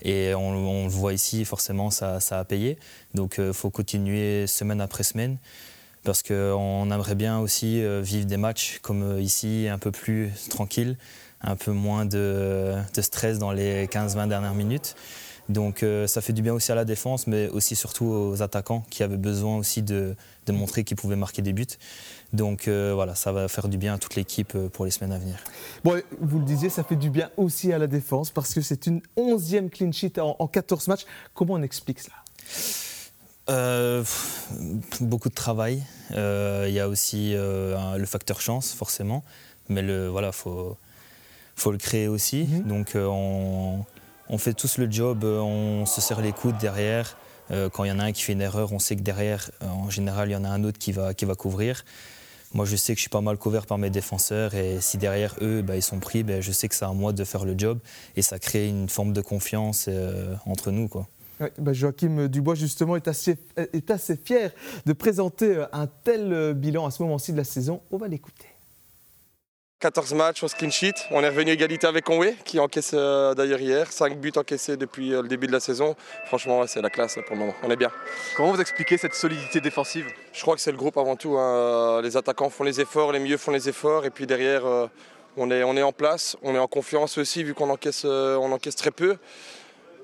Et 0.02 0.34
on, 0.34 0.84
le 0.86 0.90
voit 0.90 1.14
ici, 1.14 1.46
forcément, 1.46 1.92
ça, 1.92 2.18
a 2.32 2.46
payé. 2.46 2.80
Donc 3.14 3.36
il 3.38 3.54
faut 3.54 3.70
continuer 3.70 4.48
semaine 4.48 4.82
après 4.82 5.04
semaine. 5.04 5.38
Parce 6.08 6.24
qu'on 6.24 6.90
aimerait 6.90 7.16
bien 7.16 7.40
aussi 7.40 7.84
euh, 7.84 8.00
vivre 8.02 8.26
des 8.26 8.38
matchs 8.38 8.80
comme 8.82 9.04
euh, 9.04 9.22
ici, 9.22 9.68
un 9.70 9.78
peu 9.78 9.92
plus 9.92 10.32
tranquille, 10.50 10.96
un 11.42 11.56
peu 11.56 11.72
moins 11.72 12.06
de, 12.06 12.76
de 12.94 13.02
stress 13.02 13.40
dans 13.40 13.52
les 13.52 13.88
15-20 13.88 14.28
dernières 14.28 14.56
minutes. 14.56 14.96
Donc 15.50 15.82
euh, 15.82 16.08
ça 16.08 16.22
fait 16.22 16.34
du 16.34 16.42
bien 16.42 16.54
aussi 16.54 16.72
à 16.72 16.76
la 16.76 16.86
défense, 16.86 17.28
mais 17.28 17.48
aussi 17.50 17.76
surtout 17.76 18.06
aux 18.06 18.42
attaquants 18.42 18.84
qui 18.90 19.04
avaient 19.04 19.18
besoin 19.18 19.58
aussi 19.58 19.82
de, 19.82 20.16
de 20.46 20.52
montrer 20.52 20.84
qu'ils 20.84 20.98
pouvaient 20.98 21.16
marquer 21.16 21.42
des 21.42 21.54
buts. 21.54 21.66
Donc 22.34 22.68
euh, 22.68 22.92
voilà, 22.94 23.16
ça 23.16 23.32
va 23.32 23.48
faire 23.48 23.70
du 23.70 23.78
bien 23.78 23.94
à 23.94 23.98
toute 23.98 24.16
l'équipe 24.16 24.54
euh, 24.56 24.68
pour 24.68 24.84
les 24.84 24.92
semaines 24.92 25.14
à 25.14 25.18
venir. 25.18 25.38
Bon, 25.86 26.02
vous 26.20 26.40
le 26.40 26.46
disiez, 26.46 26.70
ça 26.70 26.84
fait 26.84 26.98
du 26.98 27.10
bien 27.10 27.30
aussi 27.38 27.72
à 27.72 27.78
la 27.78 27.88
défense 27.88 28.32
parce 28.32 28.54
que 28.54 28.62
c'est 28.62 28.88
une 28.88 29.02
11e 29.16 29.70
clean 29.70 29.92
sheet 29.92 30.20
en, 30.20 30.36
en 30.38 30.48
14 30.48 30.88
matchs. 30.90 31.06
Comment 31.34 31.54
on 31.54 31.62
explique 31.62 32.02
cela? 32.02 32.16
Euh, 33.50 34.04
beaucoup 35.00 35.30
de 35.30 35.36
travail. 35.36 35.82
Il 36.10 36.74
y 36.74 36.80
a 36.82 36.90
aussi 36.90 37.34
le 37.34 38.06
facteur 38.06 38.42
chance, 38.42 38.74
forcément. 38.74 39.24
Mais 39.70 39.82
le, 39.82 40.10
voilà, 40.10 40.34
faut, 40.34 40.78
faut 41.58 41.72
le 41.72 41.78
créer 41.78 42.08
aussi. 42.08 42.48
Mhm. 42.48 42.64
Donc 42.64 42.96
euh, 42.96 43.06
on, 43.08 43.86
on 44.30 44.38
fait 44.38 44.54
tous 44.54 44.78
le 44.78 44.90
job, 44.90 45.24
euh, 45.24 45.40
on 45.40 45.86
se 45.86 46.00
serre 46.00 46.22
les 46.22 46.32
coudes 46.32 46.58
derrière. 46.58 47.18
Euh, 47.50 47.70
quand 47.70 47.84
il 47.84 47.90
y 47.90 47.92
en 47.92 48.00
a 48.00 48.04
un 48.04 48.12
qui 48.12 48.24
fait 48.24 48.34
une 48.34 48.42
erreur, 48.42 48.74
on 48.74 48.80
sait 48.80 48.96
que 48.96 49.02
derrière, 49.02 49.50
en 49.62 49.90
général, 49.90 50.30
il 50.30 50.34
y 50.34 50.36
en 50.36 50.44
a 50.44 50.50
un 50.50 50.64
autre 50.64 50.78
qui 50.78 50.92
va, 50.92 51.14
qui 51.14 51.26
va 51.26 51.36
couvrir. 51.36 51.86
Moi, 52.54 52.66
je 52.66 52.76
sais 52.76 52.94
que 52.94 52.98
je 52.98 53.02
suis 53.02 53.10
pas 53.10 53.22
mal 53.22 53.38
couvert 53.38 53.66
par 53.66 53.78
mes 53.78 53.90
défenseurs 53.90 54.54
et 54.54 54.80
si 54.80 54.98
derrière 54.98 55.36
eux, 55.42 55.62
bah, 55.62 55.76
ils 55.76 55.82
sont 55.82 56.00
pris, 56.00 56.24
bah, 56.24 56.40
je 56.40 56.52
sais 56.52 56.68
que 56.70 56.76
c'est 56.76 56.86
à 56.86 56.94
moi 56.94 57.12
de 57.14 57.24
faire 57.24 57.46
le 57.46 57.56
job 57.58 57.80
et 58.16 58.22
ça 58.22 58.40
crée 58.40 58.68
une 58.68 58.88
forme 58.88 59.14
de 59.14 59.22
confiance 59.22 59.90
entre 60.46 60.72
nous. 60.72 60.88
Quoi. 60.88 61.08
Ouais, 61.40 61.52
bah, 61.58 61.74
Joachim 61.74 62.28
Dubois, 62.28 62.56
justement, 62.56 62.96
est 62.96 63.08
assez, 63.08 63.38
est 63.58 63.92
assez 63.92 64.18
fier 64.18 64.52
de 64.86 64.94
présenter 64.94 65.66
un 65.72 65.88
tel 65.88 66.54
bilan 66.54 66.86
à 66.86 66.92
ce 66.92 67.04
moment-ci 67.04 67.32
de 67.32 67.38
la 67.38 67.44
saison. 67.44 67.82
On 67.92 67.98
va 67.98 68.08
l'écouter. 68.08 68.48
14 69.80 70.16
matchs, 70.16 70.42
11 70.44 70.54
clean 70.56 70.72
sheet. 70.72 70.96
On 71.12 71.22
est 71.24 71.30
revenu 71.30 71.52
égalité 71.52 71.86
avec 71.86 72.04
Conway, 72.04 72.36
qui 72.46 72.60
encaisse 72.60 72.92
euh, 72.96 73.36
d'ailleurs 73.36 73.60
hier. 73.60 73.92
5 73.92 74.18
buts 74.18 74.32
encaissés 74.36 74.76
depuis 74.76 75.14
euh, 75.14 75.22
le 75.22 75.28
début 75.28 75.46
de 75.46 75.52
la 75.52 75.60
saison. 75.60 75.96
Franchement, 76.26 76.62
ouais, 76.62 76.68
c'est 76.68 76.82
la 76.82 76.90
classe 76.90 77.16
là, 77.16 77.22
pour 77.22 77.36
le 77.36 77.42
moment. 77.42 77.54
On 77.62 77.70
est 77.70 77.76
bien. 77.76 77.92
Comment 78.36 78.52
vous 78.52 78.60
expliquez 78.60 78.98
cette 78.98 79.14
solidité 79.14 79.62
défensive? 79.62 80.08
Je 80.34 80.42
crois 80.42 80.56
que 80.56 80.62
c'est 80.62 80.72
le 80.72 80.78
groupe 80.78 80.98
avant 80.98 81.16
tout. 81.16 81.38
hein. 81.38 82.02
Les 82.02 82.18
attaquants 82.18 82.50
font 82.50 82.64
les 82.64 82.82
efforts, 82.82 83.12
les 83.12 83.20
milieux 83.20 83.38
font 83.38 83.52
les 83.52 83.70
efforts. 83.70 84.06
Et 84.06 84.10
puis 84.10 84.26
derrière, 84.26 84.66
euh, 84.66 84.88
on, 85.38 85.52
est, 85.52 85.64
on 85.64 85.78
est 85.78 85.84
en 85.84 85.92
place. 85.92 86.38
On 86.42 86.56
est 86.56 86.60
en 86.60 86.68
confiance 86.68 87.20
aussi, 87.20 87.44
vu 87.44 87.54
qu'on 87.54 87.70
encaisse, 87.70 88.02
euh, 88.06 88.36
on 88.38 88.52
encaisse 88.52 88.76
très 88.76 88.90
peu. 88.92 89.18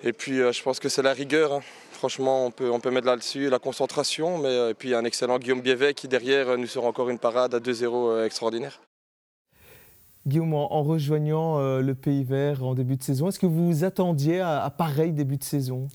Et 0.03 0.13
puis, 0.13 0.39
euh, 0.39 0.51
je 0.51 0.61
pense 0.61 0.79
que 0.79 0.87
c'est 0.87 1.01
la 1.01 1.13
rigueur. 1.13 1.51
hein. 1.51 1.61
franchement, 1.93 2.45
on 2.45 2.51
peut, 2.51 2.69
on 2.69 2.79
peut 2.79 2.91
mettre 2.91 3.07
là-dessus 3.07 3.49
la 3.49 3.57
concentration. 3.57 4.37
Mais, 4.37 4.69
et 4.69 4.73
puis, 4.75 4.89
il 4.89 4.91
y 4.91 4.95
a 4.95 4.99
un 4.99 5.05
excellent 5.05 5.39
Guillaume 5.39 5.61
Biévet 5.61 5.95
qui, 5.95 6.07
derrière, 6.07 6.59
nous 6.59 6.67
sera 6.67 6.85
encore 6.85 7.09
une 7.09 7.17
parade 7.17 7.55
à 7.55 7.59
2-0 7.59 8.23
extraordinaire. 8.23 8.79
Guillaume, 10.25 10.53
en 10.53 10.83
rejoignant 10.83 11.59
le 11.59 11.95
Pays 11.95 12.23
Vert 12.23 12.63
en 12.63 12.75
début 12.75 12.95
de 12.95 13.03
saison, 13.03 13.27
est-ce 13.27 13.39
que 13.39 13.45
vous 13.45 13.83
attendiez 13.83 14.39
à, 14.39 14.69
pareil 14.69 15.11
début 15.11 15.37
de 15.37 15.43
saison? 15.43 15.89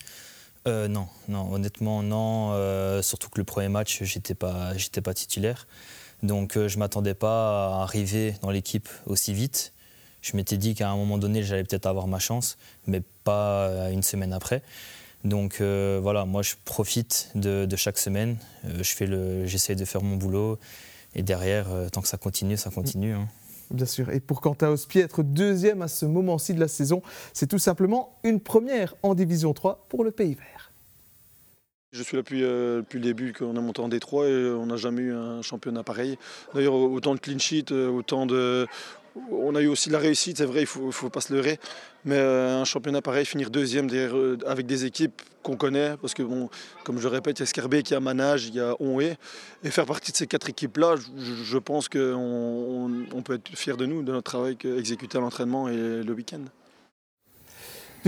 Non, 0.67 1.09
non, 1.29 1.51
honnêtement 1.51 2.03
non. 2.03 2.53
surtout 3.01 3.31
que 3.31 3.39
le 3.39 3.45
premier 3.45 3.71
match, 3.71 4.03
j'étais 4.03 4.35
pas, 4.35 4.73
pas 5.03 5.15
titulaire. 5.15 5.67
Donc 6.23 6.55
je 6.55 6.75
ne 6.75 6.79
m'attendais 6.79 7.15
pas 7.15 7.79
à 7.79 7.83
arriver 7.85 8.35
dans 8.43 8.51
l'équipe 8.51 8.89
aussi 9.07 9.33
vite. 9.33 9.73
Je 10.21 10.37
m'étais 10.37 10.59
dit 10.59 10.75
qu'à 10.75 10.91
un 10.91 10.97
moment 10.97 11.17
donné, 11.17 11.43
j'allais 11.43 11.65
peut-être 11.65 11.87
avoir 11.87 12.07
ma 12.07 12.19
chance, 12.19 12.59
mais 12.87 13.03
pas 13.25 13.91
une 13.91 14.03
semaine 14.03 14.35
après. 14.35 14.63
Donc 15.25 15.61
euh, 15.61 15.99
voilà, 16.03 16.25
moi 16.25 16.43
je 16.43 16.55
profite 16.65 17.31
de, 17.35 17.67
chaque 17.77 17.99
semaine. 17.99 18.37
Euh, 18.67 19.75
de 19.75 19.85
faire 19.85 20.03
mon 20.03 20.17
boulot 20.17 20.59
et 21.15 21.23
derrière, 21.23 21.71
euh, 21.71 21.89
tant 21.89 22.01
que 22.01 22.09
ça 22.09 22.19
continue, 22.19 22.57
ça 22.57 22.71
continue. 22.71 23.13
Hein. 23.13 23.29
Bien 23.71 23.87
sûr. 23.87 24.11
Et 24.11 24.21
pour 24.21 24.41
Quentin 24.41 24.71
Ospier, 24.71 25.03
être 25.03 25.23
deuxième 25.23 25.83
à 25.83 25.89
ce 25.89 26.07
moment-ci 26.07 26.55
de 26.55 26.61
la 26.61 26.69
saison, 26.69 27.03
c'est 27.33 27.47
tout 27.47 27.59
simplement 27.59 28.19
une 28.25 28.41
première 28.41 28.95
en 29.03 29.15
Division 29.15 29.53
3 29.53 29.87
pour 29.89 30.05
le 30.05 30.11
Pays 30.11 30.35
Vert. 30.35 30.73
Je 31.91 32.03
suis 32.03 32.17
là 32.17 32.23
depuis, 32.23 32.45
euh, 32.45 32.81
depuis 32.81 32.99
le 32.99 33.05
début 33.05 33.33
qu'on 33.33 33.57
a 33.57 33.61
monté 33.63 33.81
en 33.81 33.89
Détroit 33.89 34.29
et 34.29 34.51
on 34.51 34.67
n'a 34.67 34.77
jamais 34.77 35.01
eu 35.01 35.15
un 35.15 35.41
championnat 35.41 35.83
pareil. 35.83 36.19
D'ailleurs, 36.55 36.75
autant 36.75 37.15
de 37.15 37.21
clean 37.21 37.39
sheet, 37.39 37.73
euh, 37.73 37.89
autant 37.89 38.27
de. 38.27 38.67
On 39.31 39.55
a 39.55 39.61
eu 39.61 39.69
aussi 39.69 39.89
de 39.89 39.95
la 39.95 39.99
réussite, 39.99 40.39
c'est 40.39 40.45
vrai, 40.45 40.65
il 40.65 40.87
ne 40.87 40.91
faut, 40.91 41.11
pas 41.11 41.21
se 41.21 41.33
leurrer. 41.33 41.59
Mais 42.05 42.17
euh, 42.17 42.61
un 42.61 42.65
championnat 42.65 43.03
pareil, 43.03 43.25
finir 43.25 43.51
deuxième 43.51 43.89
avec 44.47 44.67
des 44.67 44.85
équipes 44.85 45.23
qu'on 45.43 45.57
connaît, 45.57 45.97
parce 46.01 46.15
que, 46.15 46.23
comme 46.85 46.99
je 46.99 47.09
répète, 47.09 47.39
il 47.39 47.43
y 47.43 47.45
a 47.45 47.47
Skerbé, 47.47 47.81
il 47.81 47.91
y 47.91 47.95
a 47.95 48.01
Manage, 48.01 48.47
il 48.47 48.55
y 48.55 48.61
a 48.61 48.75
Onway. 48.81 49.17
Et 49.65 49.71
faire 49.71 49.87
partie 49.87 50.13
de 50.13 50.17
ces 50.17 50.27
quatre 50.27 50.49
équipes-là, 50.49 50.97
je, 50.97 51.59
pense 51.59 51.89
qu'on 51.89 53.07
on 53.13 53.23
peut 53.23 53.35
être 53.35 53.49
fier 53.57 53.77
de 53.77 53.87
nous, 53.87 54.03
de 54.03 54.13
notre 54.13 54.31
travail 54.31 54.57
exécuté 54.65 55.19
à 55.19 55.21
l'entraînement 55.21 55.69
et 55.69 56.03
le 56.03 56.13
week-end. 56.13 56.43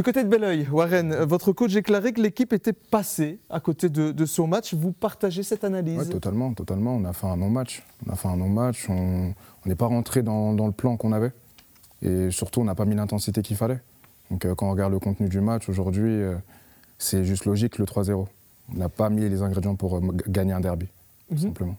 Du 0.01 0.03
côté 0.03 0.25
de 0.25 0.31
Belleuil, 0.31 0.67
Warren, 0.73 1.15
votre 1.25 1.53
coach 1.53 1.75
déclaré 1.75 2.15
que 2.15 2.23
l'équipe 2.23 2.55
était 2.55 2.73
passée 2.73 3.39
à 3.51 3.61
côté 3.61 3.91
de, 3.91 4.25
son 4.25 4.47
match. 4.47 4.73
Vous 4.73 4.93
partagez 4.93 5.43
cette 5.43 5.63
analyse 5.63 5.99
Oui, 5.99 6.09
totalement, 6.09 6.55
totalement. 6.55 6.97
On 6.97 7.05
a 7.05 7.13
fait 7.13 7.27
un 7.27 7.37
non-match. 7.37 7.83
On 8.07 8.11
a 8.11 8.17
fait 8.17 8.29
un 8.29 8.39
non-match. 8.39 8.89
On 8.89 9.35
n'est 9.67 9.75
pas 9.75 9.89
rentré 9.89 10.23
dans, 10.23 10.55
le 10.55 10.73
plan 10.73 10.97
qu'on 10.97 11.13
avait. 11.13 11.33
Et 12.01 12.31
surtout, 12.31 12.63
on 12.63 12.65
n'a 12.65 12.75
pas 12.75 12.87
mis 12.87 12.95
l'intensité 12.95 13.43
qu'il 13.43 13.59
fallait. 13.59 13.83
Donc, 14.31 14.47
euh, 14.47 14.55
quand 14.55 14.69
on 14.69 14.71
regarde 14.71 14.95
le 14.95 15.01
contenu 15.01 15.29
du 15.29 15.43
match 15.43 15.69
aujourd'hui, 15.69 16.09
euh, 16.09 16.35
c'est 16.97 17.27
juste 17.27 17.45
logique 17.45 17.77
le 17.77 17.85
3-0. 17.85 18.27
On 18.73 18.79
n'a 18.79 18.89
pas 18.89 19.11
mis 19.11 19.29
les 19.29 19.43
ingrédients 19.43 19.75
pour 19.75 19.99
euh, 19.99 20.01
gagner 20.29 20.55
un 20.55 20.61
derby, 20.61 20.87
tout 21.29 21.35
mhm. 21.35 21.41
simplement. 21.41 21.77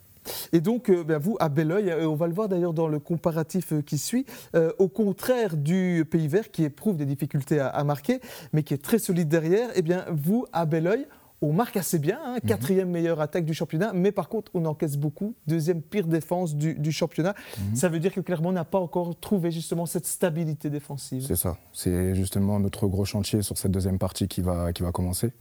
Et 0.53 0.61
donc, 0.61 0.89
euh, 0.89 1.03
ben, 1.03 1.17
vous, 1.17 1.37
à 1.39 1.49
Belleuil, 1.49 1.89
et 1.89 2.05
on 2.05 2.15
va 2.15 2.27
le 2.27 2.33
voir 2.33 2.49
d'ailleurs 2.49 2.73
dans 2.73 2.87
le 2.87 2.99
comparatif 2.99 3.73
euh, 3.73 3.81
qui 3.81 3.97
suit, 3.97 4.25
euh, 4.55 4.71
au 4.79 4.87
contraire 4.87 5.57
du 5.57 6.05
Pays 6.09 6.27
Vert 6.27 6.51
qui 6.51 6.63
éprouve 6.63 6.97
des 6.97 7.05
difficultés 7.05 7.59
à, 7.59 7.83
marquer, 7.83 8.19
mais 8.53 8.63
qui 8.63 8.73
est 8.73 8.81
très 8.81 8.99
solide 8.99 9.27
derrière, 9.27 9.69
eh 9.75 9.81
bien, 9.81 10.05
vous, 10.11 10.45
à 10.53 10.65
Belleuil, 10.65 11.07
on 11.43 11.53
marque 11.53 11.75
assez 11.75 11.97
bien, 11.97 12.19
hein, 12.23 12.35
mhm. 12.35 12.49
quatrième 12.49 12.89
meilleure 12.89 13.19
attaque 13.19 13.45
du 13.45 13.55
championnat, 13.55 13.93
mais 13.93 14.11
par 14.11 14.29
contre, 14.29 14.51
on 14.53 14.63
encaisse 14.65 14.95
beaucoup, 14.95 15.33
deuxième 15.47 15.81
pire 15.81 16.05
défense 16.05 16.55
du, 16.55 16.91
championnat. 16.91 17.33
Mhm. 17.57 17.75
Ça 17.75 17.89
veut 17.89 17.99
dire 17.99 18.13
que 18.13 18.21
Clermont 18.21 18.51
n'a 18.51 18.65
pas 18.65 18.79
encore 18.79 19.19
trouvé 19.19 19.49
justement 19.49 19.87
cette 19.87 20.05
stabilité 20.05 20.69
défensive. 20.69 21.25
C'est 21.25 21.35
ça, 21.35 21.57
c'est 21.73 22.13
justement 22.13 22.59
notre 22.59 22.85
gros 22.87 23.05
chantier 23.05 23.41
sur 23.41 23.57
cette 23.57 23.71
deuxième 23.71 23.97
partie 23.97 24.27
qui 24.27 24.41
va, 24.41 24.71
qui 24.71 24.83
va 24.83 24.91
commencer. 24.91 25.31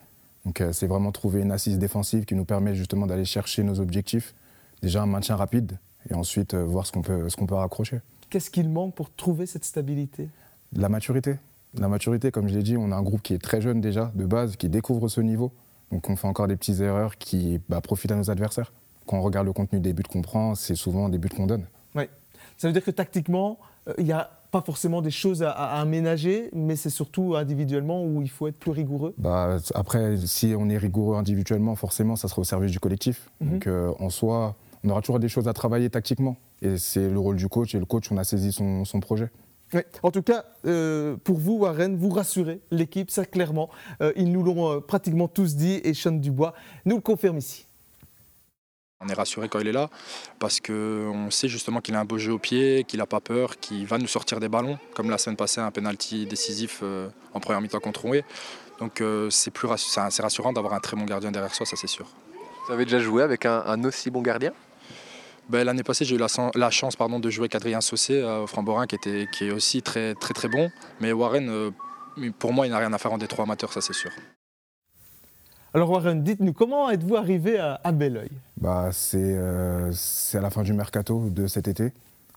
Donc 0.47 0.63
c'est 0.73 0.87
vraiment 0.87 1.13
trouver 1.13 1.43
une 1.43 1.53
assise 1.53 1.79
défensive 1.79 2.25
qui 2.25 2.35
nous 2.35 2.47
permet 2.47 2.75
justement 2.75 3.07
d'aller 3.07 3.27
chercher 3.27 3.63
nos 3.63 3.79
objectifs 3.79 4.35
déjà 4.83 5.03
un 5.03 5.07
maintien 5.07 5.37
rapide 5.37 5.79
et 6.09 6.15
ensuite 6.15 6.55
euh, 6.55 6.65
voir 6.65 6.87
ce 6.87 6.93
qu'on 6.93 7.03
peut, 7.03 7.29
ce 7.29 7.37
qu'on 7.37 7.47
peut 7.47 7.55
raccrocher. 7.55 8.01
Qu'est-ce 8.31 8.51
qu'il 8.51 8.69
manque 8.69 8.95
pour 8.95 9.13
trouver 9.13 9.47
cette 9.47 9.65
stabilité? 9.65 10.29
La 10.75 10.89
maturité. 10.89 11.37
La 11.79 11.89
maturité, 11.89 12.31
comme 12.31 12.49
je 12.49 12.55
l'ai 12.55 12.63
dit, 12.63 12.77
on 12.77 12.93
a 12.93 12.97
un 12.97 13.03
groupe 13.03 13.23
qui 13.23 13.35
est 13.35 13.39
très 13.39 13.61
jeune 13.61 13.81
déjà, 13.81 14.13
de 14.15 14.25
base, 14.25 14.57
qui 14.57 14.69
découvre 14.69 15.09
ce 15.09 15.21
niveau. 15.21 15.53
Donc 15.91 16.09
on 16.09 16.17
fait 16.17 16.27
encore 16.27 16.47
des 16.47 16.57
petites 16.57 16.81
erreurs 16.81 17.19
qui 17.19 17.61
bah, 17.69 17.81
profitent 17.81 18.13
à 18.13 18.17
nos 18.17 18.31
adversaires. 18.31 18.73
Quand 19.07 19.19
on 19.19 19.23
regarde 19.23 19.47
le 19.47 19.53
contenu 19.53 19.81
des 19.81 19.93
buts 19.93 20.05
qu'on 20.05 20.23
prend, 20.23 20.55
c'est 20.55 20.75
souvent 20.75 21.09
des 21.09 21.19
buts 21.19 21.29
qu'on 21.29 21.47
donne. 21.47 21.67
Oui. 21.95 22.05
Ça 22.57 22.69
veut 22.69 22.73
dire 22.73 22.85
que 22.85 22.91
tactiquement, 22.91 23.59
euh, 23.89 23.95
il 23.99 24.05
n'y 24.05 24.13
a 24.13 24.31
pas 24.51 24.61
forcément 24.61 25.01
des 25.01 25.11
choses 25.11 25.43
à, 25.43 25.53
aménager, 25.53 26.51
mais 26.53 26.77
c'est 26.77 26.91
surtout 26.91 27.37
individuellement 27.37 28.05
où 28.05 28.21
il 28.21 28.29
faut 28.29 28.49
être 28.49 28.59
plus 28.59 28.73
rigoureux? 28.73 29.15
Bah, 29.17 29.59
Après, 29.75 30.17
si 30.17 30.55
on 30.59 30.69
est 30.69 30.79
rigoureux 30.79 31.17
individuellement, 31.17 31.77
forcément, 31.77 32.17
ça 32.17 32.27
sera 32.29 32.41
au 32.41 32.45
service 32.45 32.73
du 32.73 32.81
collectif. 32.81 33.31
Mhm. 33.41 33.51
Donc 33.51 33.67
euh, 33.67 33.93
en 34.01 34.11
soi, 34.11 34.57
on 34.85 34.91
aura 34.91 35.01
toujours 35.03 35.21
des 35.21 35.29
choses 35.29 35.49
à 35.49 35.53
travailler 35.53 35.91
tactiquement. 35.91 36.37
Et 36.63 36.79
c'est 36.79 37.09
le 37.09 37.19
rôle 37.19 37.37
du 37.37 37.49
coach. 37.49 37.75
Et 37.75 37.79
le 37.79 37.85
coach, 37.85 38.11
on 38.11 38.17
a 38.17 38.25
saisi 38.25 38.53
son, 38.53 39.01
projet. 39.01 39.31
En 40.03 40.11
tout 40.11 40.23
cas, 40.23 40.45
euh, 40.67 41.17
pour 41.23 41.39
vous, 41.39 41.59
Warren, 41.59 41.97
vous 41.97 42.11
rassurez 42.11 42.61
l'équipe, 42.71 43.11
ça 43.11 43.25
clairement. 43.25 43.71
Euh, 44.03 44.13
ils 44.17 44.33
nous 44.33 44.43
l'ont 44.43 44.73
euh, 44.73 44.81
pratiquement 44.81 45.29
tous 45.29 45.55
dit 45.55 45.81
et 45.85 45.95
Sean 45.95 46.13
Dubois 46.13 46.55
nous 46.85 46.97
le 46.97 47.03
confirme 47.03 47.39
ici. 47.39 47.67
On 49.03 49.09
est 49.09 49.15
rassuré 49.15 49.49
quand 49.49 49.61
il 49.61 49.69
est 49.69 49.73
là 49.73 49.89
parce 50.41 50.61
qu'on 50.61 51.29
sait 51.31 51.49
justement 51.49 51.81
qu'il 51.81 51.95
a 51.95 52.01
un 52.01 52.05
beau 52.05 52.19
jeu 52.19 52.33
au 52.33 52.39
pied, 52.39 52.85
qu'il 52.85 52.99
n'a 52.99 53.07
pas 53.07 53.21
peur, 53.21 53.59
qu'il 53.59 53.87
va 53.87 53.97
nous 53.97 54.09
sortir 54.09 54.41
des 54.41 54.49
ballons, 54.49 54.79
comme 54.95 55.09
la 55.09 55.17
semaine 55.17 55.37
passée, 55.37 55.61
un 55.61 55.71
penalty 55.71 56.27
décisif 56.27 56.83
en 57.33 57.41
première 57.41 57.63
mi-temps 57.63 57.81
contre 57.81 58.03
Rouet. 58.03 58.25
Donc 58.79 59.03
c'est 59.31 59.51
plus 59.53 59.69
rassurant 59.69 60.53
d'avoir 60.53 60.75
un 60.75 60.81
très 60.81 60.99
bon 60.99 61.07
gardien 61.07 61.31
derrière 61.31 61.55
soi, 61.55 61.65
ça 61.65 61.77
c'est 61.77 61.87
sûr. 61.87 62.09
Vous 62.67 62.75
avez 62.75 62.85
déjà 62.85 62.99
joué 62.99 63.23
avec 63.23 63.47
un 63.47 63.83
aussi 63.85 64.11
bon 64.11 64.21
gardien? 64.21 64.53
Ben, 65.51 65.65
l'année 65.65 65.83
passée, 65.83 66.05
j'ai 66.05 66.15
eu 66.15 66.19
la, 66.19 66.71
chance 66.71 66.97
pardon, 66.97 67.19
de 67.19 67.29
jouer 67.29 67.43
avec 67.43 67.57
Adrien 67.57 67.81
Saucé 67.81 68.15
euh, 68.15 68.45
au 68.45 68.47
Framborin, 68.47 68.87
qui, 68.87 68.95
était, 68.95 69.29
qui 69.31 69.47
est 69.47 69.51
aussi 69.51 69.83
très 69.83 70.15
très 70.15 70.33
très 70.33 70.49
bon. 70.49 70.71
Mais 71.01 71.13
Warren, 71.13 71.49
euh, 71.49 71.71
pour 72.39 72.53
moi, 72.53 72.67
il 72.67 72.71
n'a 72.71 72.79
rien 72.79 72.93
à 72.93 72.99
faire 72.99 73.13
en 73.13 73.19
Détroit 73.19 73.45
amateur, 73.45 73.73
ça 73.73 73.81
c'est 73.81 73.93
sûr. 73.93 74.11
Alors 75.75 75.91
Warren, 75.91 76.23
dites-nous, 76.23 76.53
comment 76.53 76.89
êtes-vous 76.91 77.17
arrivé 77.17 77.59
à, 77.59 77.81
à 77.83 77.93
Belleuil? 77.93 78.31
Bah, 78.61 78.91
euh, 79.15 79.91
C'est 79.93 80.39
à 80.39 80.41
la 80.41 80.51
fin 80.51 80.63
du 80.63 80.73
mercato 80.73 81.29
de 81.29 81.47
cet 81.47 81.67
été, 81.67 81.93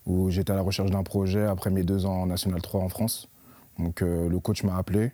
où 0.05 0.32
j'étais 0.32 0.51
à 0.51 0.55
la 0.55 0.62
recherche 0.62 0.89
d'un 0.89 1.03
projet 1.03 1.43
après 1.43 1.70
mes 1.70 1.84
deux 1.84 2.05
ans 2.05 2.22
en 2.22 2.25
National 2.25 2.62
3 2.62 2.82
en 2.82 2.89
France. 2.89 3.27
Donc 3.79 4.01
le 4.01 4.38
coach 4.38 4.63
m'a 4.63 4.77
appelé, 4.77 5.12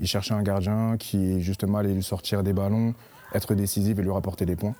il 0.00 0.06
cherchait 0.08 0.34
un 0.34 0.42
gardien 0.42 0.96
qui 0.98 1.40
justement 1.40 1.78
allait 1.78 1.94
lui 1.94 2.02
sortir 2.02 2.42
des 2.42 2.52
ballons, 2.52 2.92
être 3.34 3.54
décisif 3.54 3.96
et 3.98 4.02
lui 4.02 4.10
rapporter 4.10 4.46
des 4.46 4.56
points. 4.56 4.74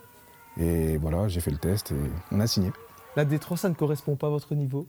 Et 0.61 0.99
voilà, 0.99 1.26
j'ai 1.29 1.40
fait 1.40 1.50
le 1.50 1.57
test 1.57 1.93
et 1.93 1.97
on 2.31 2.38
a 2.38 2.47
signé. 2.47 2.71
La 3.17 3.25
D3, 3.25 3.57
ça 3.57 3.69
ne 3.69 3.75
correspond 3.75 4.14
pas 4.14 4.29
à 4.29 4.31
votre 4.31 4.55
niveau 4.55 4.87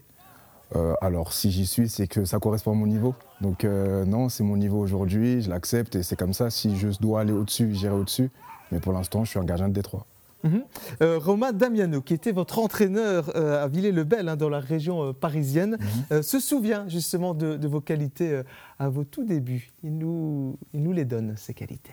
euh, 0.74 0.94
alors, 1.00 1.32
si 1.32 1.50
j'y 1.50 1.66
suis, 1.66 1.88
c'est 1.88 2.06
que 2.06 2.24
ça 2.24 2.38
correspond 2.38 2.72
à 2.72 2.74
mon 2.74 2.86
niveau. 2.86 3.14
Donc, 3.40 3.64
euh, 3.64 4.06
non, 4.06 4.30
c'est 4.30 4.42
mon 4.42 4.56
niveau 4.56 4.78
aujourd'hui, 4.78 5.42
je 5.42 5.50
l'accepte 5.50 5.96
et 5.96 6.02
c'est 6.02 6.16
comme 6.16 6.32
ça. 6.32 6.48
Si 6.48 6.78
je 6.78 6.88
dois 6.98 7.20
aller 7.20 7.32
au-dessus, 7.32 7.74
j'irai 7.74 7.94
au-dessus. 7.94 8.30
Mais 8.70 8.80
pour 8.80 8.94
l'instant, 8.94 9.24
je 9.24 9.30
suis 9.30 9.38
un 9.38 9.44
gardien 9.44 9.68
de 9.68 9.74
Détroit. 9.74 10.06
Mhm. 10.44 10.64
Euh, 11.02 11.18
Romain 11.18 11.52
Damiano, 11.52 12.00
qui 12.00 12.14
était 12.14 12.32
votre 12.32 12.58
entraîneur 12.58 13.36
à 13.36 13.68
Villers-le-Bel, 13.68 14.28
hein, 14.28 14.36
dans 14.36 14.48
la 14.48 14.60
région 14.60 15.12
parisienne, 15.12 15.76
mhm. 16.10 16.22
se 16.22 16.40
souvient 16.40 16.88
justement 16.88 17.34
de, 17.34 17.56
de, 17.56 17.68
vos 17.68 17.82
qualités 17.82 18.40
à 18.78 18.88
vos 18.88 19.04
tout 19.04 19.24
débuts. 19.24 19.72
Il 19.84 19.98
nous, 19.98 20.56
il 20.72 20.82
nous 20.82 20.92
les 20.92 21.04
donne, 21.04 21.34
ces 21.36 21.52
qualités. 21.52 21.92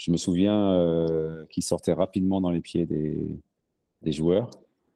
Je 0.00 0.10
me 0.10 0.16
souviens 0.16 0.72
euh, 0.72 1.44
qu'il 1.50 1.62
sortait 1.62 1.92
rapidement 1.92 2.40
dans 2.40 2.50
les 2.50 2.62
pieds 2.62 2.86
des, 2.86 4.12
joueurs. 4.12 4.48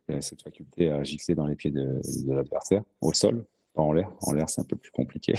Il 0.08 0.22
cette 0.22 0.40
faculté 0.40 0.90
à 0.90 1.04
gixer 1.04 1.34
dans 1.34 1.46
les 1.46 1.56
pieds 1.56 1.70
de, 1.70 2.00
l'adversaire, 2.26 2.82
au 3.02 3.12
sol, 3.12 3.44
pas 3.74 3.82
en 3.82 3.92
l'air. 3.92 4.10
En 4.22 4.32
l'air, 4.32 4.48
c'est 4.48 4.62
un 4.62 4.64
peu 4.64 4.76
plus 4.76 4.90
compliqué. 4.92 5.34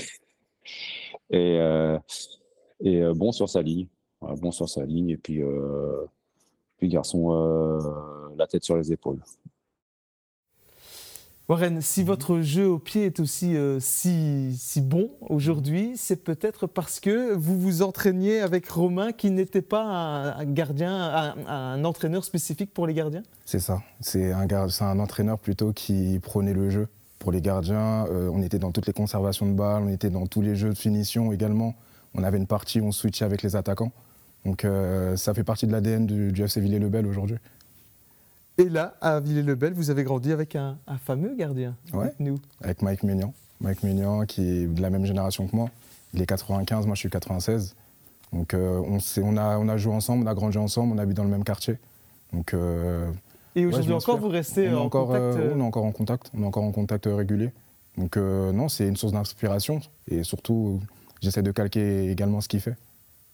et, 1.31 1.57
euh, 1.59 1.97
euh, 2.85 3.15
bon 3.15 3.31
sur 3.31 3.49
sa 3.49 3.63
ligne. 3.63 3.87
bon 4.21 4.51
sur 4.51 4.69
sa 4.69 4.85
ligne. 4.85 5.09
Et 5.09 5.17
puis 5.17 5.41
garçon, 6.83 7.29
la 8.37 8.45
tête 8.45 8.63
sur 8.63 8.77
les 8.77 8.93
épaules. 8.93 9.23
Warren, 11.47 11.79
si 11.79 12.01
mhm. 12.01 12.07
votre 12.07 12.39
jeu 12.41 12.67
au 12.67 12.79
pied 12.79 13.05
est 13.05 13.19
aussi 13.19 13.55
euh, 13.55 13.79
si, 13.79 14.55
si, 14.59 14.81
bon 14.81 15.11
aujourd'hui, 15.21 15.93
c'est 15.95 16.23
peut-être 16.23 16.65
parce 16.65 16.99
que 16.99 17.33
vous 17.35 17.59
vous 17.59 17.83
entraîniez 17.83 18.39
avec 18.39 18.67
Romain 18.67 19.11
qui 19.11 19.29
n'était 19.29 19.61
pas 19.61 19.83
un, 19.83 20.45
gardien, 20.45 21.35
un, 21.47 21.83
entraîneur 21.85 22.25
spécifique 22.25 22.73
pour 22.73 22.87
les 22.87 22.95
gardiens? 22.95 23.21
C'est 23.45 23.59
ça. 23.59 23.83
C'est 23.99 24.31
un, 24.31 24.47
un, 24.49 24.99
entraîneur 24.99 25.37
plutôt 25.37 25.71
qui 25.71 26.19
prenait 26.19 26.53
le 26.53 26.71
jeu 26.71 26.87
pour 27.19 27.31
les 27.31 27.41
gardiens. 27.41 28.07
Euh, 28.07 28.31
on 28.33 28.41
était 28.41 28.59
dans 28.59 28.71
toutes 28.71 28.87
les 28.87 28.93
conservations 28.93 29.45
de 29.45 29.53
balles, 29.53 29.83
on 29.83 29.89
était 29.89 30.09
dans 30.09 30.25
tous 30.25 30.41
les 30.41 30.55
jeux 30.55 30.69
de 30.69 30.77
finition 30.77 31.31
également. 31.31 31.75
On 32.15 32.23
avait 32.23 32.39
une 32.39 32.47
partie 32.47 32.81
où 32.81 32.85
on 32.85 32.91
switchait 32.91 33.25
avec 33.25 33.43
les 33.43 33.55
attaquants. 33.55 33.91
Donc 34.45 34.65
euh, 34.65 35.15
ça 35.15 35.35
fait 35.35 35.43
partie 35.43 35.67
de 35.67 35.71
l'ADN 35.71 36.07
du, 36.07 36.31
du 36.31 36.43
FC 36.43 36.59
Villers-le-Bel 36.59 37.05
aujourd'hui. 37.05 37.37
Et 38.57 38.69
là, 38.69 38.95
à 39.01 39.19
Villers-le-Bel, 39.19 39.73
vous 39.73 39.89
avez 39.89 40.03
grandi 40.03 40.31
avec 40.31 40.55
un, 40.55 40.77
fameux 41.03 41.35
gardien. 41.35 41.75
Ouais, 41.93 42.13
nous. 42.19 42.37
Avec 42.61 42.81
Mike 42.81 43.03
Mignon. 43.03 43.33
Mike 43.59 43.83
Mignon, 43.83 44.25
qui 44.25 44.41
est 44.41 44.65
de 44.67 44.81
la 44.81 44.89
même 44.89 45.05
génération 45.05 45.47
que 45.47 45.55
moi. 45.55 45.69
Il 46.13 46.21
est 46.21 46.25
95, 46.25 46.85
moi 46.85 46.95
je 46.95 46.99
suis 46.99 47.09
96. 47.09 47.75
Donc 48.31 48.53
on, 48.53 48.97
on, 49.23 49.37
a, 49.37 49.57
on 49.57 49.67
a 49.67 49.77
joué 49.77 49.93
ensemble, 49.93 50.25
on 50.25 50.27
a 50.27 50.33
grandi 50.33 50.57
ensemble, 50.57 50.93
on 50.93 50.97
habite 50.97 51.17
dans 51.17 51.23
le 51.23 51.29
même 51.29 51.43
quartier. 51.43 51.77
Donc, 52.31 52.55
et 53.55 53.65
aujourd'hui 53.65 53.93
encore, 53.93 54.17
vous 54.17 54.27
restez 54.27 54.69
en 54.69 54.85
encore, 54.85 55.07
contact 55.07 55.37
On 55.53 55.59
est 55.59 55.63
encore 55.63 55.85
en 55.85 55.91
contact, 55.91 56.31
on 56.37 56.43
est 56.43 56.45
encore 56.45 56.63
en 56.63 56.71
contact 56.71 57.05
régulier. 57.05 57.51
Donc 57.97 58.17
non, 58.17 58.69
c'est 58.69 58.87
une 58.87 58.97
source 58.97 59.13
d'inspiration 59.13 59.79
et 60.09 60.23
surtout, 60.23 60.79
j'essaie 61.21 61.43
de 61.43 61.51
calquer 61.51 62.09
également 62.09 62.41
ce 62.41 62.47
qu'il 62.47 62.59
fait. 62.61 62.75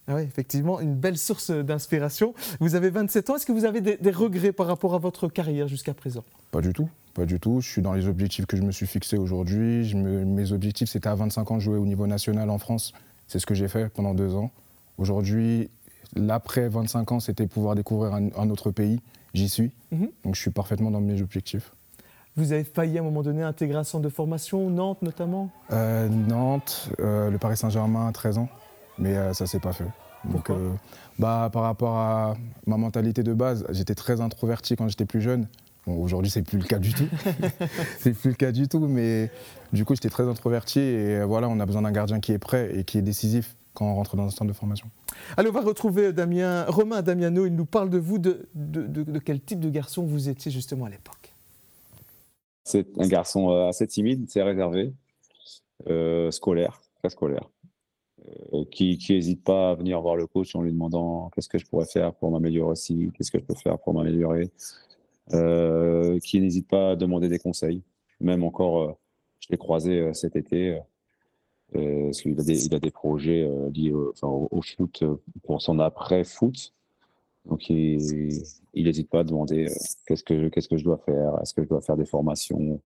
Ah 0.07 0.15
oui, 0.15 0.23
effectivement, 0.23 0.79
une 0.79 0.95
belle 0.95 1.17
source 1.17 1.51
d'inspiration. 1.51 2.33
Vous 2.59 2.75
avez 2.75 2.89
27 2.89 3.29
ans, 3.29 3.35
est-ce 3.35 3.45
que 3.45 3.51
vous 3.51 3.65
avez 3.65 3.81
des, 3.81 4.11
regrets 4.11 4.51
par 4.51 4.67
rapport 4.67 4.95
à 4.95 4.97
votre 4.97 5.27
carrière 5.27 5.67
jusqu'à 5.67 5.93
présent? 5.93 6.23
Pas 6.49 6.61
du 6.61 6.73
tout, 6.73 6.89
pas 7.13 7.25
du 7.25 7.39
tout. 7.39 7.61
Je 7.61 7.69
suis 7.69 7.81
dans 7.81 7.93
les 7.93 8.07
objectifs 8.07 8.45
que 8.45 8.57
je 8.57 8.63
me 8.63 8.71
suis 8.71 8.87
fixés 8.87 9.17
aujourd'hui. 9.17 9.93
Mes 9.95 10.51
objectifs, 10.51 10.89
c'était 10.89 11.09
à 11.09 11.15
25 11.15 11.51
ans 11.51 11.55
de 11.55 11.61
jouer 11.61 11.77
au 11.77 11.85
niveau 11.85 12.07
national 12.07 12.49
en 12.49 12.57
France. 12.57 12.93
C'est 13.27 13.39
ce 13.39 13.45
que 13.45 13.53
j'ai 13.53 13.67
fait 13.67 13.89
pendant 13.89 14.13
deux 14.13 14.35
ans. 14.35 14.51
Aujourd'hui, 14.97 15.69
l'après 16.15 16.67
25 16.67 17.11
ans, 17.11 17.19
c'était 17.19 17.47
pouvoir 17.47 17.75
découvrir 17.75 18.13
un, 18.13 18.49
autre 18.49 18.71
pays. 18.71 18.99
J'y 19.33 19.47
suis. 19.47 19.71
Mhm. 19.91 20.09
Donc 20.23 20.35
je 20.35 20.41
suis 20.41 20.51
parfaitement 20.51 20.91
dans 20.91 20.99
mes 20.99 21.21
objectifs. 21.21 21.71
Vous 22.35 22.53
avez 22.53 22.63
failli 22.63 22.97
à 22.97 23.01
un 23.01 23.03
moment 23.03 23.23
donné 23.23 23.43
intégrer 23.43 23.77
un 23.77 23.83
centre 23.83 24.03
de 24.03 24.09
formation, 24.09 24.69
Nantes 24.69 25.01
notamment? 25.01 25.49
Euh, 25.71 26.07
Nantes, 26.07 26.89
euh, 26.99 27.29
le 27.29 27.37
Paris 27.37 27.57
Saint-Germain 27.57 28.07
à 28.07 28.11
13 28.11 28.37
ans 28.37 28.49
mais 29.01 29.17
euh, 29.17 29.33
ça 29.33 29.47
s'est 29.47 29.59
pas 29.59 29.73
fait. 29.73 29.87
Donc, 30.23 30.49
euh, 30.49 30.71
bah, 31.19 31.49
par 31.51 31.63
rapport 31.63 31.97
à 31.97 32.37
ma 32.67 32.77
mentalité 32.77 33.23
de 33.23 33.33
base, 33.33 33.65
j'étais 33.71 33.95
très 33.95 34.21
introverti 34.21 34.75
quand 34.75 34.87
j'étais 34.87 35.05
plus 35.05 35.21
jeune. 35.21 35.47
Bon, 35.87 35.99
aujourd'hui, 36.01 36.29
c'est 36.29 36.43
plus 36.43 36.59
le 36.59 36.63
cas 36.63 36.77
du 36.77 36.93
tout. 36.93 37.07
c'est 37.99 38.13
plus 38.13 38.29
le 38.29 38.35
cas 38.35 38.51
du 38.51 38.67
tout, 38.67 38.87
mais 38.87 39.31
du 39.73 39.83
coup, 39.83 39.95
j'étais 39.95 40.09
très 40.09 40.27
introverti 40.27 40.79
et 40.79 41.17
euh, 41.17 41.25
voilà, 41.25 41.49
on 41.49 41.59
a 41.59 41.65
besoin 41.65 41.81
d'un 41.81 41.91
gardien 41.91 42.19
qui 42.19 42.31
est 42.31 42.37
prêt 42.37 42.71
et 42.75 42.83
qui 42.83 42.99
est 42.99 43.01
décisif 43.01 43.57
quand 43.73 43.85
on 43.85 43.95
rentre 43.95 44.15
dans 44.15 44.27
un 44.27 44.29
centre 44.29 44.45
de 44.45 44.53
formation. 44.53 44.87
Allez, 45.37 45.49
on 45.49 45.53
va 45.53 45.61
retrouver 45.61 46.13
Damien, 46.13 46.65
Romain 46.67 47.01
Damiano. 47.01 47.47
Il 47.47 47.55
nous 47.55 47.65
parle 47.65 47.89
de 47.89 47.97
vous, 47.97 48.19
de, 48.19 48.47
de, 48.53 49.19
quel 49.19 49.41
type 49.41 49.59
de 49.59 49.69
garçon 49.69 50.05
vous 50.05 50.29
étiez 50.29 50.51
justement 50.51 50.85
à 50.85 50.89
l'époque. 50.89 51.33
C'est 52.63 52.87
un 52.99 53.07
garçon 53.07 53.49
assez 53.67 53.87
timide, 53.87 54.29
c'est 54.29 54.43
réservé, 54.43 54.93
scolaire, 56.29 56.81
très 57.01 57.09
scolaire. 57.09 57.49
Euh, 58.53 58.65
qui 58.69 58.97
n'hésite 59.09 59.43
pas 59.43 59.71
à 59.71 59.75
venir 59.75 59.99
voir 59.99 60.15
le 60.15 60.27
coach 60.27 60.55
en 60.55 60.61
lui 60.61 60.71
demandant 60.71 61.31
qu'est-ce 61.33 61.49
que 61.49 61.57
je 61.57 61.65
pourrais 61.65 61.85
faire 61.85 62.13
pour 62.13 62.29
m'améliorer 62.29 62.71
aussi, 62.71 63.09
qu'est-ce 63.13 63.31
que 63.31 63.39
je 63.39 63.43
peux 63.43 63.55
faire 63.55 63.79
pour 63.79 63.93
m'améliorer, 63.93 64.51
euh, 65.33 66.19
qui 66.19 66.39
n'hésite 66.39 66.67
pas 66.67 66.91
à 66.91 66.95
demander 66.95 67.29
des 67.29 67.39
conseils. 67.39 67.81
Même 68.19 68.43
encore, 68.43 68.81
euh, 68.81 68.91
je 69.39 69.47
l'ai 69.49 69.57
croisé 69.57 70.13
cet 70.13 70.35
été, 70.35 70.79
parce 71.73 72.21
qu'il 72.21 72.39
a, 72.39 72.43
des, 72.43 72.73
a 72.73 72.79
des 72.79 72.91
projets 72.91 73.49
liés 73.73 73.93
au, 73.93 74.61
foot 74.61 75.03
pour 75.43 75.61
son 75.61 75.79
après-foot. 75.79 76.73
Donc, 77.45 77.69
il 77.69 77.97
n'hésite 78.75 79.09
pas 79.09 79.21
à 79.21 79.23
demander 79.23 79.65
qu'est-ce 80.05 80.23
que, 80.23 80.49
qu'est-ce 80.49 80.67
que 80.67 80.77
je 80.77 80.83
dois 80.83 80.97
faire, 80.97 81.39
est-ce 81.41 81.55
que 81.55 81.63
je 81.63 81.69
dois 81.69 81.81
faire 81.81 81.97
des 81.97 82.05
formations, 82.05 82.79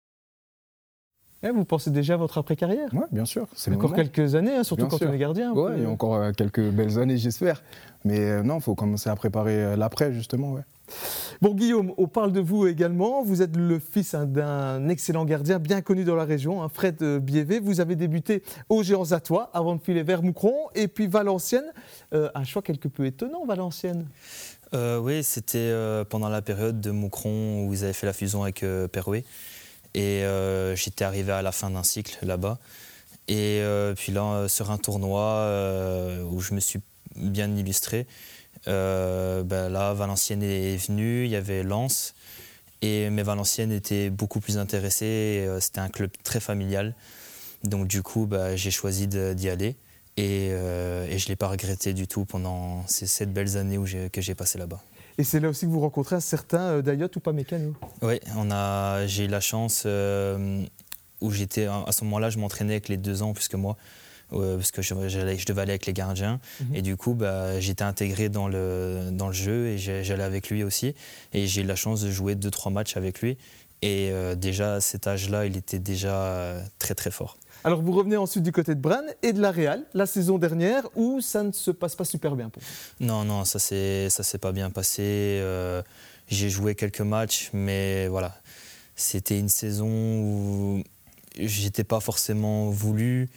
eh, 1.44 1.52
vous 1.52 1.66
pensez 1.66 1.92
déjà 1.92 2.14
à 2.14 2.18
votre 2.18 2.38
après-carrière 2.38 2.88
Oui, 2.94 3.04
bien 3.12 3.26
sûr. 3.26 3.48
C'est 3.54 3.74
encore 3.74 3.94
quelques 3.94 4.36
années, 4.36 4.56
hein, 4.56 4.64
surtout 4.64 4.88
quand 4.88 5.02
on 5.02 5.12
est 5.12 5.18
gardien. 5.18 5.52
Oui, 5.54 5.74
il 5.76 5.84
y 5.84 5.86
a 5.86 5.90
encore 5.90 6.16
euh, 6.16 6.32
quelques 6.32 6.70
belles 6.70 6.98
années, 6.98 7.18
j'espère. 7.18 7.62
Mais 8.06 8.20
euh, 8.20 8.44
non, 8.44 8.58
il 8.58 8.62
faut 8.62 8.76
commencer 8.76 9.10
à 9.10 9.16
préparer 9.18 9.62
euh, 9.62 9.76
l'après, 9.76 10.14
justement. 10.14 10.54
Ouais. 10.54 10.62
Bon, 11.42 11.54
Guillaume, 11.54 11.92
on 11.98 12.08
parle 12.08 12.32
de 12.32 12.40
vous 12.40 12.66
également. 12.66 13.24
Vous 13.24 13.42
êtes 13.42 13.58
le 13.58 13.80
fils 13.80 14.14
hein, 14.14 14.26
d'un 14.26 14.88
excellent 14.88 15.26
gardien 15.26 15.60
bien 15.60 15.82
connu 15.82 16.06
dans 16.06 16.16
la 16.16 16.24
région, 16.24 16.64
hein, 16.64 16.70
Fred 16.70 17.04
Biévé. 17.04 17.60
Vous 17.60 17.82
avez 17.82 17.98
débuté 17.98 18.42
au 18.70 18.82
Géants 18.82 19.06
Zatois 19.06 19.50
avant 19.54 19.76
de 19.76 19.82
filer 19.82 20.04
vers 20.04 20.24
Moucron 20.24 20.56
et 20.76 20.88
puis 20.88 21.08
Valenciennes. 21.08 21.74
un 22.12 22.44
choix 22.44 22.62
quelque 22.62 22.88
peu 22.88 23.06
étonnant, 23.06 23.46
Valenciennes. 23.46 24.06
oui, 24.74 25.24
c'était 25.24 25.74
pendant 26.10 26.30
la 26.30 26.42
période 26.42 26.80
de 26.80 26.92
Moucron 26.92 27.66
où 27.66 27.74
ils 27.74 27.84
avaient 27.84 27.94
fait 27.94 28.06
la 28.06 28.14
fusion 28.14 28.44
avec 28.44 28.64
Perouet. 28.92 29.24
Et 29.94 30.24
euh, 30.24 30.76
j'étais 30.76 31.06
arrivé 31.06 31.32
à 31.32 31.42
la 31.42 31.52
fin 31.52 31.70
d'un 31.70 31.84
cycle 31.84 32.18
là-bas. 32.26 32.60
Et 33.28 33.60
euh, 33.62 33.94
puis 33.94 34.12
là, 34.12 34.24
euh, 34.24 34.48
sur 34.48 34.72
un 34.72 34.78
tournoi 34.78 35.48
où 36.30 36.40
je 36.40 36.54
me 36.54 36.60
suis 36.60 36.80
bien 37.16 37.56
illustré, 37.56 38.08
ben 38.66 39.70
là, 39.70 39.94
Valenciennes 39.94 40.44
est 40.44 40.78
venue, 40.78 41.26
il 41.26 41.32
y 41.32 41.36
avait 41.36 41.64
Lens. 41.64 42.16
Et, 42.82 43.10
mais 43.10 43.24
Valenciennes 43.24 43.72
était 43.72 44.10
beaucoup 44.10 44.40
plus 44.40 44.58
intéressée. 44.58 45.48
C'était 45.60 45.80
un 45.80 45.90
club 45.90 46.12
très 46.24 46.40
familial. 46.40 46.96
Donc 47.64 47.88
du 47.88 48.02
coup, 48.02 48.26
ben, 48.26 48.56
j'ai 48.56 48.72
choisi 48.72 49.08
d'y 49.08 49.50
aller. 49.50 49.76
Et, 50.18 50.50
je 50.52 51.26
ne 51.26 51.28
l'ai 51.28 51.36
pas 51.36 51.48
regretté 51.48 51.94
du 51.94 52.08
tout 52.08 52.26
pendant 52.26 52.86
ces 52.88 53.08
sept 53.08 53.32
belles 53.32 53.58
années 53.58 53.80
que 54.12 54.22
j'ai 54.22 54.36
passé 54.36 54.58
là-bas. 54.58 54.82
Et 55.18 55.24
c'est 55.24 55.40
là 55.40 55.50
aussi 55.50 55.66
que 55.66 55.72
vous 55.72 55.80
rencontrez 55.80 56.16
un 56.16 56.22
certain 56.22 56.62
euh, 56.62 56.82
Dayot 56.82 57.10
ou 57.16 57.20
pas 57.20 57.34
mécano 57.34 57.76
Oui, 58.02 58.20
j'ai 59.08 59.26
eu 59.26 59.28
la 59.28 59.40
chance 59.40 59.84
euh, 59.86 60.64
où 61.22 61.32
j'étais 61.32 61.66
à 61.68 61.92
ce 61.92 62.04
moment-là, 62.06 62.30
je 62.30 62.40
m'entraînais 62.40 62.74
avec 62.74 62.90
les 62.90 62.98
deux 62.98 63.22
ans 63.22 63.34
plus 63.34 63.48
que 63.48 63.58
moi. 63.58 63.78
parce 64.32 64.72
que 64.72 64.82
je, 64.82 64.94
je, 65.08 65.46
devais 65.46 65.62
aller 65.62 65.72
avec 65.72 65.86
les 65.86 65.94
gardiens. 65.94 66.40
Mhm. 66.60 66.76
Et 66.76 66.82
du 66.82 66.98
coup, 66.98 67.14
bah, 67.14 67.60
j'étais 67.60 67.84
intégré 67.84 68.30
dans 68.30 68.48
le, 68.48 69.10
dans 69.12 69.28
le 69.28 69.34
jeu 69.34 69.68
et 69.68 69.78
j'allais 69.78 70.24
avec 70.24 70.50
lui 70.50 70.64
aussi. 70.64 70.96
Et 71.34 71.48
j'ai 71.48 71.62
eu 71.62 71.66
la 71.66 71.76
chance 71.76 72.02
de 72.02 72.10
jouer 72.10 72.36
deux, 72.36 72.52
trois 72.52 72.72
matchs 72.72 72.98
avec 72.98 73.22
lui. 73.22 73.38
Et 73.82 74.10
euh, 74.12 74.36
déjà, 74.36 74.76
à 74.76 74.82
cet 74.82 75.08
âge-là, 75.08 75.46
il 75.46 75.58
était 75.58 75.80
déjà 75.80 76.56
très, 76.80 76.96
très 76.96 77.12
fort. 77.12 77.38
Alors 77.64 77.82
vous 77.82 77.94
revenez 77.94 78.18
ensuite 78.18 78.44
du 78.44 78.52
côté 78.52 78.76
de 78.76 78.80
Brann 78.80 79.06
et 79.22 79.32
de 79.32 79.42
la 79.42 79.52
Real, 79.52 79.84
la 79.94 80.06
saison 80.06 80.38
dernière, 80.38 80.84
où 80.96 81.22
ça 81.22 81.44
ne 81.44 81.52
se 81.54 81.72
passe 81.72 81.96
pas 81.96 82.04
super 82.04 82.36
bien 82.36 82.50
pour 82.50 82.62
vous. 82.62 83.06
Non, 83.06 83.24
non, 83.24 83.46
ça 83.46 83.58
ne 83.58 84.10
s'est 84.10 84.38
pas 84.38 84.52
bien 84.52 84.70
passé. 84.70 85.02
Euh, 85.04 85.82
j'ai 86.28 86.50
joué 86.50 86.76
quelques 86.76 87.02
matchs, 87.02 87.50
mais 87.54 88.08
voilà, 88.08 88.36
c'était 88.96 89.40
une 89.40 89.50
saison 89.50 89.88
où 89.88 90.84
j'étais 91.38 91.86
pas 91.86 92.02
forcément 92.02 92.70
voulu. 92.70 93.30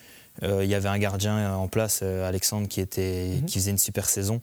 Euh, 0.42 0.64
il 0.64 0.68
y 0.68 0.74
avait 0.74 0.88
un 0.88 0.98
gardien 0.98 1.54
en 1.54 1.68
place, 1.68 2.00
euh, 2.02 2.28
Alexandre, 2.28 2.66
qui, 2.68 2.80
était, 2.80 3.28
mhm. 3.28 3.46
qui 3.46 3.58
faisait 3.58 3.70
une 3.70 3.78
super 3.78 4.08
saison. 4.08 4.40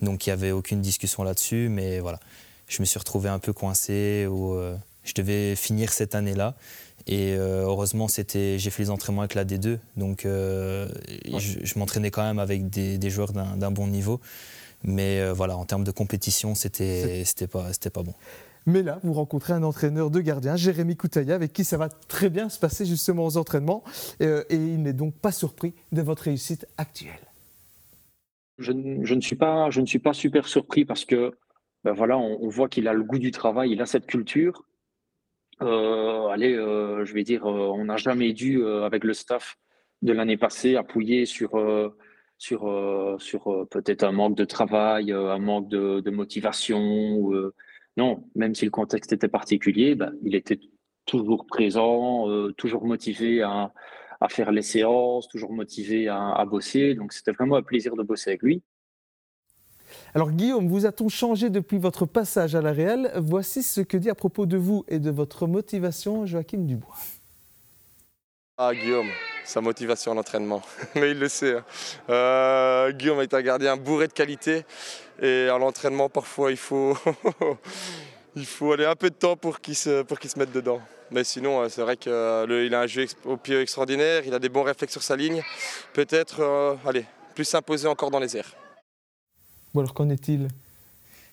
Donc 0.00 0.26
il 0.26 0.30
n'y 0.30 0.32
avait 0.32 0.50
aucune 0.50 0.80
discussion 0.80 1.22
là-dessus. 1.24 1.68
Mais 1.68 2.00
voilà, 2.00 2.20
je 2.68 2.80
me 2.80 2.86
suis 2.86 2.98
retrouvé 2.98 3.28
un 3.28 3.38
peu 3.38 3.52
coincé 3.52 4.26
où 4.26 4.58
je 5.06 5.14
devais 5.14 5.56
finir 5.56 5.92
cette 5.92 6.14
année-là. 6.14 6.54
Et 7.06 7.36
euh, 7.36 7.62
heureusement, 7.62 8.08
c'était, 8.08 8.58
j'ai 8.58 8.70
fait 8.70 8.82
les 8.82 8.90
entraînements 8.90 9.22
avec 9.22 9.34
la 9.34 9.44
D2, 9.44 9.78
donc 9.96 10.26
euh, 10.26 10.88
je, 11.38 11.78
m'entraînais 11.78 12.10
quand 12.10 12.22
même 12.22 12.40
avec 12.40 12.68
des, 12.68 13.10
joueurs 13.10 13.32
d'un, 13.32 13.70
bon 13.70 13.86
niveau. 13.86 14.20
Mais 14.82 15.20
euh, 15.20 15.32
voilà, 15.32 15.56
en 15.56 15.64
termes 15.64 15.84
de 15.84 15.92
compétition, 15.92 16.54
c'était, 16.56 17.24
c'était, 17.24 17.46
pas, 17.46 17.72
c'était 17.72 17.90
pas 17.90 18.02
bon. 18.02 18.14
Mais 18.66 18.82
là, 18.82 18.98
vous 19.04 19.12
rencontrez 19.12 19.52
un 19.52 19.62
entraîneur 19.62 20.10
de 20.10 20.20
gardien, 20.20 20.56
Jérémy 20.56 20.96
Koutaïa, 20.96 21.36
avec 21.36 21.52
qui 21.52 21.62
ça 21.62 21.76
va 21.76 21.88
très 21.88 22.28
bien 22.28 22.48
se 22.48 22.58
passer 22.58 22.84
justement 22.84 23.24
aux 23.24 23.36
entraînements. 23.36 23.84
et 24.18 24.44
il 24.50 24.82
n'est 24.82 24.92
donc 24.92 25.14
pas 25.14 25.30
surpris 25.30 25.74
de 25.92 26.02
votre 26.02 26.24
réussite 26.24 26.66
actuelle. 26.76 27.12
Je, 28.58 28.72
ne, 28.72 29.20
suis 29.20 29.36
pas, 29.36 29.70
je 29.70 29.80
ne 29.80 29.86
suis 29.86 30.00
pas 30.00 30.14
super 30.14 30.48
surpris 30.48 30.84
parce 30.84 31.04
que 31.04 31.36
ben 31.84 31.92
voilà, 31.92 32.18
on 32.18 32.48
voit 32.48 32.68
qu'il 32.68 32.88
a 32.88 32.94
le 32.94 33.04
goût 33.04 33.18
du 33.18 33.30
travail, 33.30 33.70
il 33.70 33.80
a 33.80 33.86
cette 33.86 34.06
culture. 34.06 34.64
Euh, 35.62 36.28
allez, 36.28 36.54
euh, 36.54 37.04
je 37.04 37.14
vais 37.14 37.22
dire, 37.22 37.46
euh, 37.46 37.70
on 37.74 37.86
n'a 37.86 37.96
jamais 37.96 38.32
dû, 38.32 38.64
avec 38.66 39.04
le 39.04 39.14
staff 39.14 39.56
de 40.02 40.12
l'année 40.12 40.36
passée, 40.36 40.76
appuyer 40.76 41.24
sur, 41.24 41.52
sur, 42.38 43.16
sur 43.18 43.66
peut-être 43.70 44.04
un 44.04 44.12
manque 44.12 44.36
de 44.36 44.44
travail, 44.44 45.12
un 45.12 45.38
manque 45.38 45.68
de, 45.68 46.10
motivation. 46.10 47.52
non, 47.96 48.24
même 48.34 48.54
si 48.54 48.64
le 48.66 48.70
contexte 48.70 49.12
était 49.12 49.28
particulier, 49.28 49.94
ben, 49.94 50.12
il 50.22 50.34
était 50.34 50.60
toujours 51.06 51.46
présent, 51.46 52.26
toujours 52.56 52.84
motivé 52.84 53.42
à, 53.42 53.72
à, 54.20 54.28
faire 54.28 54.52
les 54.52 54.62
séances, 54.62 55.28
toujours 55.28 55.52
motivé 55.52 56.08
à, 56.08 56.32
à 56.32 56.44
bosser. 56.44 56.94
Donc 56.94 57.12
c'était 57.14 57.32
vraiment 57.32 57.56
un 57.56 57.62
plaisir 57.62 57.96
de 57.96 58.02
bosser 58.02 58.30
avec 58.30 58.42
lui. 58.42 58.62
Alors 60.14 60.30
Guillaume, 60.30 60.68
vous 60.68 60.86
a-t-on 60.86 61.08
changé 61.08 61.50
depuis 61.50 61.78
votre 61.78 62.06
passage 62.06 62.54
à 62.54 62.62
la 62.62 62.72
Real 62.72 63.12
Voici 63.16 63.62
ce 63.62 63.80
que 63.80 63.96
dit 63.96 64.10
à 64.10 64.14
propos 64.14 64.46
de 64.46 64.56
vous 64.56 64.84
et 64.88 64.98
de 64.98 65.10
votre 65.10 65.46
motivation 65.46 66.26
Joachim 66.26 66.58
Dubois. 66.58 66.96
Ah 68.58 68.74
Guillaume, 68.74 69.10
sa 69.44 69.60
motivation 69.60 70.12
à 70.12 70.14
l'entraînement, 70.14 70.62
mais 70.94 71.10
il 71.10 71.18
le 71.18 71.28
sait. 71.28 71.56
Hein. 71.56 71.64
Euh, 72.08 72.92
Guillaume 72.92 73.20
est 73.20 73.34
un 73.34 73.42
gardien 73.42 73.76
bourré 73.76 74.08
de 74.08 74.14
qualité 74.14 74.64
et 75.20 75.48
à 75.50 75.58
l'entraînement 75.58 76.08
parfois 76.08 76.50
il 76.50 76.56
faut, 76.56 76.96
il 78.36 78.46
faut 78.46 78.72
aller 78.72 78.86
un 78.86 78.96
peu 78.96 79.10
de 79.10 79.14
temps 79.14 79.36
pour 79.36 79.60
qu'il 79.60 79.76
se, 79.76 80.38
mette 80.38 80.52
dedans. 80.52 80.80
Mais 81.10 81.24
sinon, 81.24 81.60
euh, 81.60 81.68
c'est 81.68 81.82
vrai 81.82 81.98
qu'il 81.98 82.12
a 82.12 82.80
un 82.80 82.86
jeu 82.86 83.04
au 83.26 83.36
pied 83.36 83.60
extraordinaire, 83.60 84.22
il 84.24 84.32
a 84.32 84.38
des 84.38 84.48
bons 84.48 84.62
réflexes 84.62 84.92
sur 84.92 85.02
sa 85.02 85.16
ligne. 85.16 85.42
Peut-être, 85.92 86.40
euh, 86.40 86.74
allez, 86.86 87.04
plus 87.34 87.44
s'imposer 87.44 87.86
encore 87.86 88.10
dans 88.10 88.18
les 88.18 88.38
airs 88.38 88.54
alors 89.80 89.94
qu'en 89.94 90.10
est-il? 90.10 90.48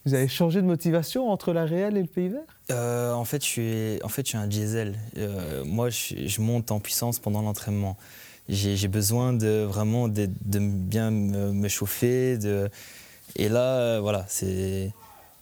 Vous 0.06 0.14
avez 0.14 0.28
changé 0.28 0.62
de 0.62 0.68
motivation 0.68 1.30
entre 1.30 1.54
la 1.54 1.66
Real 1.66 1.96
et 1.98 2.02
le 2.02 2.08
Pays 2.08 2.28
Vert? 2.28 2.42
Euh, 2.72 3.14
en, 3.14 3.24
fait, 3.24 3.42
je 3.42 3.48
suis, 3.48 4.04
en 4.04 4.10
fait, 4.10 4.24
je 4.24 4.30
suis 4.30 4.38
un 4.38 4.48
diesel. 4.48 5.00
Euh, 5.18 5.64
moi, 5.64 5.90
je, 5.90 6.42
monte 6.42 6.72
en 6.72 6.80
puissance 6.80 7.20
pendant 7.20 7.42
l'entraînement. 7.42 7.98
j'ai 8.50 8.88
besoin 8.90 9.32
de 9.32 9.64
vraiment 9.64 10.10
de, 10.10 10.28
bien 10.60 11.10
me, 11.10 11.68
chauffer. 11.70 12.38
De... 12.38 12.70
Et 13.38 13.48
là, 13.48 14.00
voilà, 14.02 14.26
c'est 14.28 14.92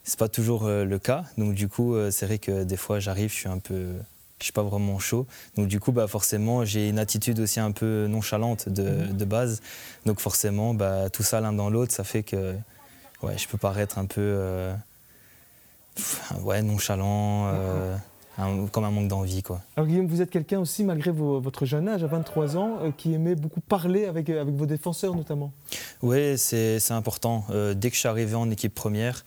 c'est 0.03 0.17
pas 0.17 0.29
toujours 0.29 0.67
le 0.67 0.99
cas. 0.99 1.25
Donc 1.37 1.53
du 1.53 1.67
coup, 1.67 1.95
c'est 2.09 2.25
vrai 2.25 2.39
que 2.39 2.63
des 2.63 2.77
fois, 2.77 2.99
j'arrive, 2.99 3.29
je 3.29 3.35
suis 3.35 3.49
un 3.49 3.59
peu, 3.59 3.93
je 4.41 4.45
suis 4.45 4.53
pas 4.53 4.63
vraiment 4.63 4.97
chaud. 4.99 5.27
Donc 5.55 5.67
du 5.67 5.79
coup, 5.79 5.91
bah 5.91 6.07
forcément, 6.07 6.65
j'ai 6.65 6.89
une 6.89 6.99
attitude 6.99 7.39
aussi 7.39 7.59
un 7.59 7.71
peu 7.71 8.07
nonchalante 8.07 8.67
de, 8.67 8.83
mhm. 8.83 9.17
de 9.17 9.25
base. 9.25 9.61
Donc 10.05 10.19
forcément, 10.19 10.73
bah, 10.73 11.09
tout 11.09 11.23
ça 11.23 11.39
l'un 11.41 11.53
dans 11.53 11.69
l'autre, 11.69 11.93
ça 11.93 12.03
fait 12.03 12.23
que 12.23 12.55
ouais, 13.23 13.37
je 13.37 13.47
peux 13.47 13.57
paraître 13.57 13.97
un 13.97 14.05
peu 14.05 14.71
ouais, 16.43 16.61
nonchalant. 16.61 17.47
Euh, 17.47 17.97
comme 18.71 18.83
un 18.83 18.91
manque 18.91 19.07
d'envie. 19.07 19.43
Quoi. 19.43 19.61
Alors 19.75 19.87
Guillaume, 19.87 20.07
vous 20.07 20.21
êtes 20.21 20.29
quelqu'un 20.29 20.59
aussi, 20.59 20.83
malgré 20.83 21.11
votre 21.11 21.65
jeune 21.65 21.87
âge, 21.87 22.03
à 22.03 22.07
23 22.07 22.57
ans, 22.57 22.79
euh, 22.81 22.91
qui 22.95 23.13
aimait 23.13 23.35
beaucoup 23.35 23.61
parler 23.61 24.05
avec, 24.05 24.29
euh, 24.29 24.41
avec 24.41 24.55
vos 24.55 24.65
défenseurs 24.65 25.15
notamment. 25.15 25.51
Oui, 26.01 26.37
c'est 26.37 26.79
important. 26.91 27.45
Euh, 27.49 27.73
dès 27.73 27.89
que 27.89 27.95
je 27.95 27.99
suis 27.99 28.09
arrivé 28.09 28.35
en 28.35 28.49
équipe 28.49 28.73
première, 28.73 29.25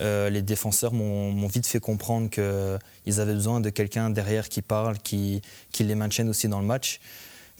les 0.00 0.42
défenseurs 0.42 0.92
m'ont 0.92 1.46
vite 1.46 1.68
fait 1.68 1.78
comprendre 1.78 2.28
qu'ils 2.28 3.20
avaient 3.20 3.34
besoin 3.34 3.60
de 3.60 3.70
quelqu'un 3.70 4.10
derrière 4.10 4.48
qui 4.48 4.60
parle, 4.60 4.98
qui, 4.98 5.40
qui, 5.70 5.84
les 5.84 5.94
maintienne 5.94 6.28
aussi 6.28 6.48
dans 6.48 6.58
le 6.58 6.66
match. 6.66 7.00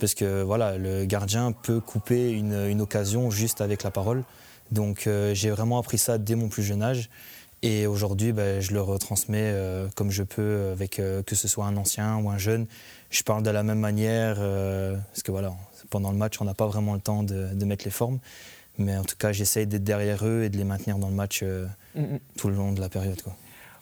Parce 0.00 0.14
que 0.14 0.42
voilà, 0.42 0.76
le 0.76 1.04
gardien 1.04 1.52
peut 1.52 1.78
couper 1.78 2.32
une, 2.32 2.66
une 2.68 2.80
occasion 2.80 3.30
juste 3.30 3.60
avec 3.60 3.84
la 3.84 3.92
parole. 3.92 4.24
Donc 4.74 5.08
j'ai 5.32 5.50
vraiment 5.50 5.78
appris 5.78 5.98
ça 5.98 6.18
dès 6.18 6.34
mon 6.34 6.48
plus 6.48 6.62
jeune 6.62 6.82
âge. 6.82 7.08
Et 7.66 7.86
aujourd'hui, 7.86 8.32
ben, 8.34 8.60
je 8.60 8.74
le 8.74 8.82
retransmets 8.82 9.50
euh, 9.54 9.88
comme 9.96 10.10
je 10.10 10.22
peux, 10.22 10.68
avec 10.70 10.98
euh, 10.98 11.22
que 11.22 11.34
ce 11.34 11.48
soit 11.48 11.64
un 11.64 11.78
ancien 11.78 12.18
ou 12.18 12.28
un 12.28 12.36
jeune. 12.36 12.66
Je 13.08 13.22
parle 13.22 13.42
de 13.42 13.48
la 13.48 13.62
même 13.62 13.78
manière, 13.78 14.36
euh, 14.38 14.98
parce 15.08 15.22
que 15.22 15.30
voilà, 15.30 15.54
pendant 15.88 16.12
le 16.12 16.18
match, 16.18 16.42
on 16.42 16.44
n'a 16.44 16.52
pas 16.52 16.66
vraiment 16.66 16.92
le 16.92 17.00
temps 17.00 17.22
de, 17.22 17.64
mettre 17.64 17.86
les 17.86 17.90
formes. 17.90 18.18
Mais 18.76 18.94
en 18.98 19.02
tout 19.02 19.16
cas, 19.18 19.32
j'essaye 19.32 19.66
d'être 19.66 19.82
derrière 19.82 20.26
eux 20.26 20.42
et 20.42 20.50
de 20.50 20.58
les 20.58 20.64
maintenir 20.64 20.98
dans 20.98 21.08
le 21.08 21.14
match 21.14 21.42
mm, 21.42 22.02
mm. 22.02 22.18
tout 22.36 22.48
le 22.48 22.54
long 22.54 22.72
de 22.72 22.82
la 22.82 22.90
période. 22.90 23.22
Quoi. 23.22 23.34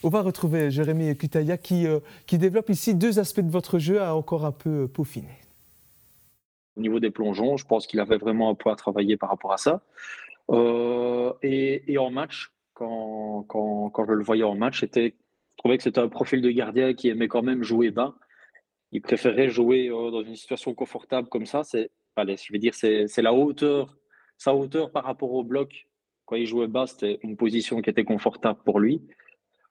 On 0.05 0.11
va 0.11 0.23
retrouver 0.23 0.71
Jérémy 0.71 1.17
Kutaya 1.17 1.57
qui, 1.57 1.87
qui 2.27 2.39
développe 2.39 2.71
ici 2.71 2.95
deux 2.95 3.19
aspects 3.19 3.41
de 3.41 3.51
votre 3.51 3.81
jeu 3.81 4.01
à 4.01 4.15
encore 4.15 4.45
un 4.45 4.53
peu 4.53 4.87
peaufiner. 4.87 5.41
Au 6.77 6.83
niveau 6.83 7.01
des 7.01 7.11
plongeons, 7.11 7.57
je 7.57 7.67
pense 7.67 7.89
qu'il 7.89 7.99
avait 7.99 8.19
vraiment 8.19 8.49
un 8.49 8.55
point 8.55 8.75
à 8.75 8.77
travailler 8.77 9.17
par 9.17 9.31
rapport 9.31 9.53
à 9.53 9.59
ça. 9.59 9.81
Et, 10.51 11.93
et 11.93 11.99
en 11.99 12.11
match, 12.11 12.53
quand, 12.75 13.45
quand, 13.49 13.91
quand, 13.91 14.07
je 14.07 14.13
le 14.13 14.25
voyais 14.25 14.43
en 14.43 14.55
match, 14.55 14.81
c'était, 14.81 15.15
je 15.53 15.57
trouvais 15.57 15.77
que 15.77 15.83
c'était 15.83 16.01
un 16.01 16.09
profil 16.09 16.41
de 16.43 16.51
gardien 16.51 16.95
qui 16.95 17.09
aimait 17.09 17.29
quand 17.29 17.43
même 17.43 17.63
jouer 17.63 17.91
bas. 17.91 18.15
Il 18.93 19.01
préférait 19.01 19.49
jouer 19.49 19.89
euh, 19.89 20.11
dans 20.11 20.23
une 20.23 20.37
situation 20.37 20.75
confortable 20.75 21.29
comme 21.29 21.47
ça. 21.47 21.65
C'est, 21.65 21.91
je 22.19 22.53
vais 22.53 22.59
dire, 22.59 22.75
c'est, 22.75 23.07
la 23.23 23.33
hauteur, 23.33 23.97
sa 24.37 24.55
hauteur 24.55 24.91
par 24.91 25.05
rapport 25.05 25.33
au 25.33 25.45
bloc. 25.45 25.89
Quand 26.27 26.37
il 26.37 26.47
jouait 26.47 26.67
bas, 26.67 26.87
c'était 26.87 27.19
une 27.23 27.37
position 27.37 27.81
qui 27.81 27.91
était 27.91 28.05
confortable 28.05 28.61
pour 28.65 28.81
lui. 28.81 29.03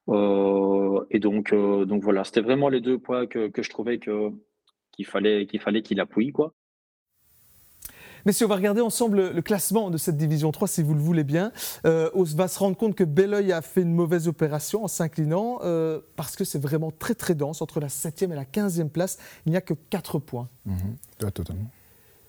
Euh, 0.10 1.05
et 1.12 1.19
donc, 1.19 1.53
euh, 1.53 1.86
donc 1.86 2.03
voilà, 2.03 2.23
c'était 2.23 2.41
vraiment 2.41 2.69
les 2.69 2.81
deux 2.81 2.97
points 2.97 3.27
que, 3.27 3.47
que 3.47 3.62
je 3.62 3.69
trouvais 3.69 3.99
que, 3.99 4.31
qu'il 4.91 5.05
fallait 5.05 5.45
qu'il 5.45 5.60
fallait 5.60 5.84
qu'il 5.84 5.99
appuie 5.99 6.31
quoi. 6.31 6.53
Messieurs, 8.25 8.45
on 8.45 8.49
va 8.49 8.55
regarder 8.55 8.81
ensemble 8.81 9.31
le 9.31 9.41
classement 9.41 9.89
de 9.89 9.97
cette 9.97 10.17
division 10.17 10.51
3, 10.51 10.67
si 10.67 10.84
vous 10.84 10.93
le 10.93 10.99
voulez 10.99 11.23
bien. 11.23 11.51
Euh, 11.86 12.10
on 12.13 12.23
va 12.23 12.47
se 12.47 12.60
rendre 12.60 12.77
compte 12.77 12.95
que 12.95 13.03
Belleuil 13.03 13.51
a 13.51 13.62
fait 13.62 13.81
une 13.81 13.93
mauvaise 13.93 14.27
opération 14.27 14.84
en 14.84 14.88
s'inclinant, 14.88 15.60
euh, 15.63 15.99
parce 16.15 16.36
que 16.36 16.43
c'est 16.43 16.62
vraiment 16.62 16.91
très 16.91 17.15
très 17.15 17.34
dense. 17.36 17.62
Entre 17.62 17.79
la 17.79 17.88
7e 17.88 18.31
et 18.31 18.36
la 18.36 18.45
15e 18.45 18.89
place, 18.89 19.17
il 19.45 19.51
n'y 19.51 19.57
a 19.57 19.62
que 19.62 19.73
4 19.73 20.19
points. 20.19 20.49
Mhm. 20.65 21.31
totalement. 21.34 21.69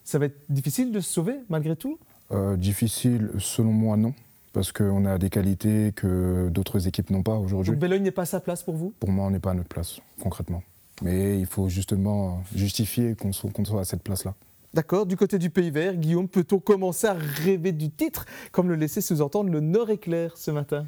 Ça 0.04 0.18
va 0.18 0.26
être 0.26 0.40
difficile 0.48 0.92
de 0.92 1.00
se 1.00 1.12
sauver, 1.12 1.36
malgré 1.48 1.76
tout? 1.76 1.98
Euh, 2.32 2.56
Difficile, 2.56 3.30
selon 3.38 3.72
moi, 3.72 3.96
non. 3.96 4.14
Parce 4.52 4.72
qu'on 4.72 5.04
a 5.06 5.16
des 5.18 5.30
qualités 5.30 5.92
que 5.94 6.48
d'autres 6.50 6.86
équipes 6.88 7.10
n'ont 7.10 7.22
pas 7.22 7.36
aujourd'hui. 7.36 7.74
Belleuil 7.76 8.00
n'est 8.00 8.10
pas 8.10 8.22
à 8.22 8.26
sa 8.26 8.40
place 8.40 8.62
pour 8.62 8.74
vous? 8.74 8.92
Pour 8.98 9.10
moi, 9.10 9.26
on 9.26 9.30
n'est 9.30 9.38
pas 9.40 9.52
à 9.52 9.54
notre 9.54 9.68
place, 9.68 10.00
concrètement. 10.22 10.62
Mais 11.02 11.38
il 11.38 11.46
faut 11.46 11.68
justement 11.68 12.42
justifier 12.54 13.14
qu'on 13.14 13.32
soit 13.32 13.80
à 13.80 13.84
cette 13.84 14.02
place-là. 14.02 14.34
D'accord 14.74 15.04
Du 15.04 15.18
côté 15.18 15.38
du 15.38 15.50
Pays 15.50 15.70
Vert, 15.70 15.96
Guillaume, 15.96 16.28
peut-on 16.28 16.58
commencer 16.58 17.06
à 17.06 17.12
rêver 17.12 17.72
du 17.72 17.90
titre, 17.90 18.24
comme 18.52 18.70
le 18.70 18.74
laissait 18.74 19.02
sous-entendre 19.02 19.50
le 19.50 19.60
Nord-Éclair 19.60 20.38
ce 20.38 20.50
matin? 20.50 20.86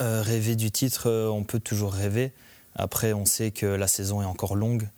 Euh, 0.00 0.22
Rêver 0.22 0.54
du 0.54 0.70
titre, 0.70 1.10
euh, 1.10 1.28
on 1.28 1.42
peut 1.42 1.58
toujours 1.58 1.92
rêver. 1.92 2.32
Après, 2.76 3.12
on 3.12 3.24
sait 3.24 3.50
que 3.50 3.66
la 3.66 3.88
saison 3.88 4.22
est 4.22 4.26
encore 4.26 4.54
longue. 4.54 4.88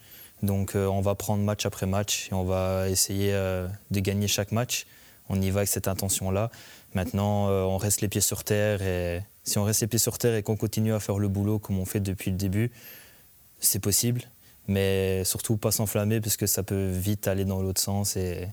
Donc, 0.43 0.77
euh, 0.77 0.87
on 0.89 1.01
va 1.01 1.15
prendre 1.15 1.43
match 1.43 1.65
après 1.65 1.87
match 1.87 2.29
et 2.31 2.35
on 2.35 2.45
va 2.45 2.91
essayer 2.91 3.33
de 3.33 4.01
gagner 4.01 4.29
chaque 4.29 4.53
match. 4.53 4.87
On 5.31 5.41
y 5.41 5.49
va 5.49 5.61
avec 5.61 5.69
cette 5.69 5.89
intention-là. 5.89 6.51
Maintenant, 6.95 7.49
on 7.49 7.79
reste 7.79 8.03
les 8.03 8.09
pieds 8.09 8.21
sur 8.21 8.45
terre. 8.45 8.83
Et 8.83 9.23
si 9.43 9.57
on 9.57 9.65
reste 9.65 9.81
les 9.81 9.87
pieds 9.87 9.99
sur 9.99 10.19
terre 10.19 10.35
et 10.35 10.43
qu'on 10.43 10.57
continue 10.57 10.93
à 10.93 11.01
faire 11.01 11.19
le 11.19 11.29
boulot 11.29 11.59
comme 11.59 11.79
on 11.79 11.87
fait 11.87 12.01
depuis 12.01 12.31
le 12.31 12.37
début, 12.37 12.73
c'est 13.59 13.79
possible 13.79 14.29
mais 14.69 15.25
surtout 15.25 15.57
pas 15.57 15.71
s'enflammer 15.71 16.21
parce 16.21 16.37
que 16.37 16.47
ça 16.47 16.63
peut 16.63 16.89
vite 16.91 17.29
aller 17.29 17.45
dans 17.45 17.61
l'autre 17.61 17.81
sens 17.81 18.17
et 18.17 18.49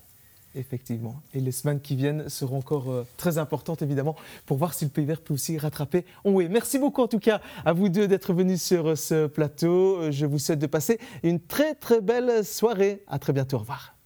Effectivement. 0.55 1.21
Et 1.35 1.39
les 1.39 1.51
semaines 1.51 1.79
qui 1.79 1.95
viennent 1.95 2.27
seront 2.27 2.57
encore 2.57 2.89
euh, 2.89 3.07
très 3.17 3.37
importantes, 3.37 3.83
évidemment, 3.83 4.15
pour 4.47 4.57
voir 4.57 4.73
si 4.73 4.83
le 4.83 4.89
Pays 4.89 5.05
Vert 5.05 5.21
peut 5.21 5.33
aussi 5.33 5.57
rattraper 5.57 6.05
oui. 6.25 6.47
Merci 6.49 6.79
beaucoup, 6.79 7.03
en 7.03 7.07
tout 7.07 7.19
cas, 7.19 7.39
à 7.65 7.73
vous 7.73 7.89
deux 7.89 8.07
d'être 8.07 8.33
venus 8.33 8.61
sur 8.61 8.89
euh, 8.89 8.95
ce 8.95 9.27
plateau. 9.27 9.97
Euh, 9.97 10.11
je 10.11 10.25
vous 10.25 10.39
souhaite 10.39 10.59
de 10.59 10.67
passer 10.67 10.99
une 11.21 11.39
très, 11.39 11.75
très 11.75 12.01
belle 12.01 12.43
soirée. 12.43 13.03
À 13.07 13.19
très 13.19 13.31
bientôt. 13.33 13.57
Au 13.57 13.59
revoir. 13.59 13.98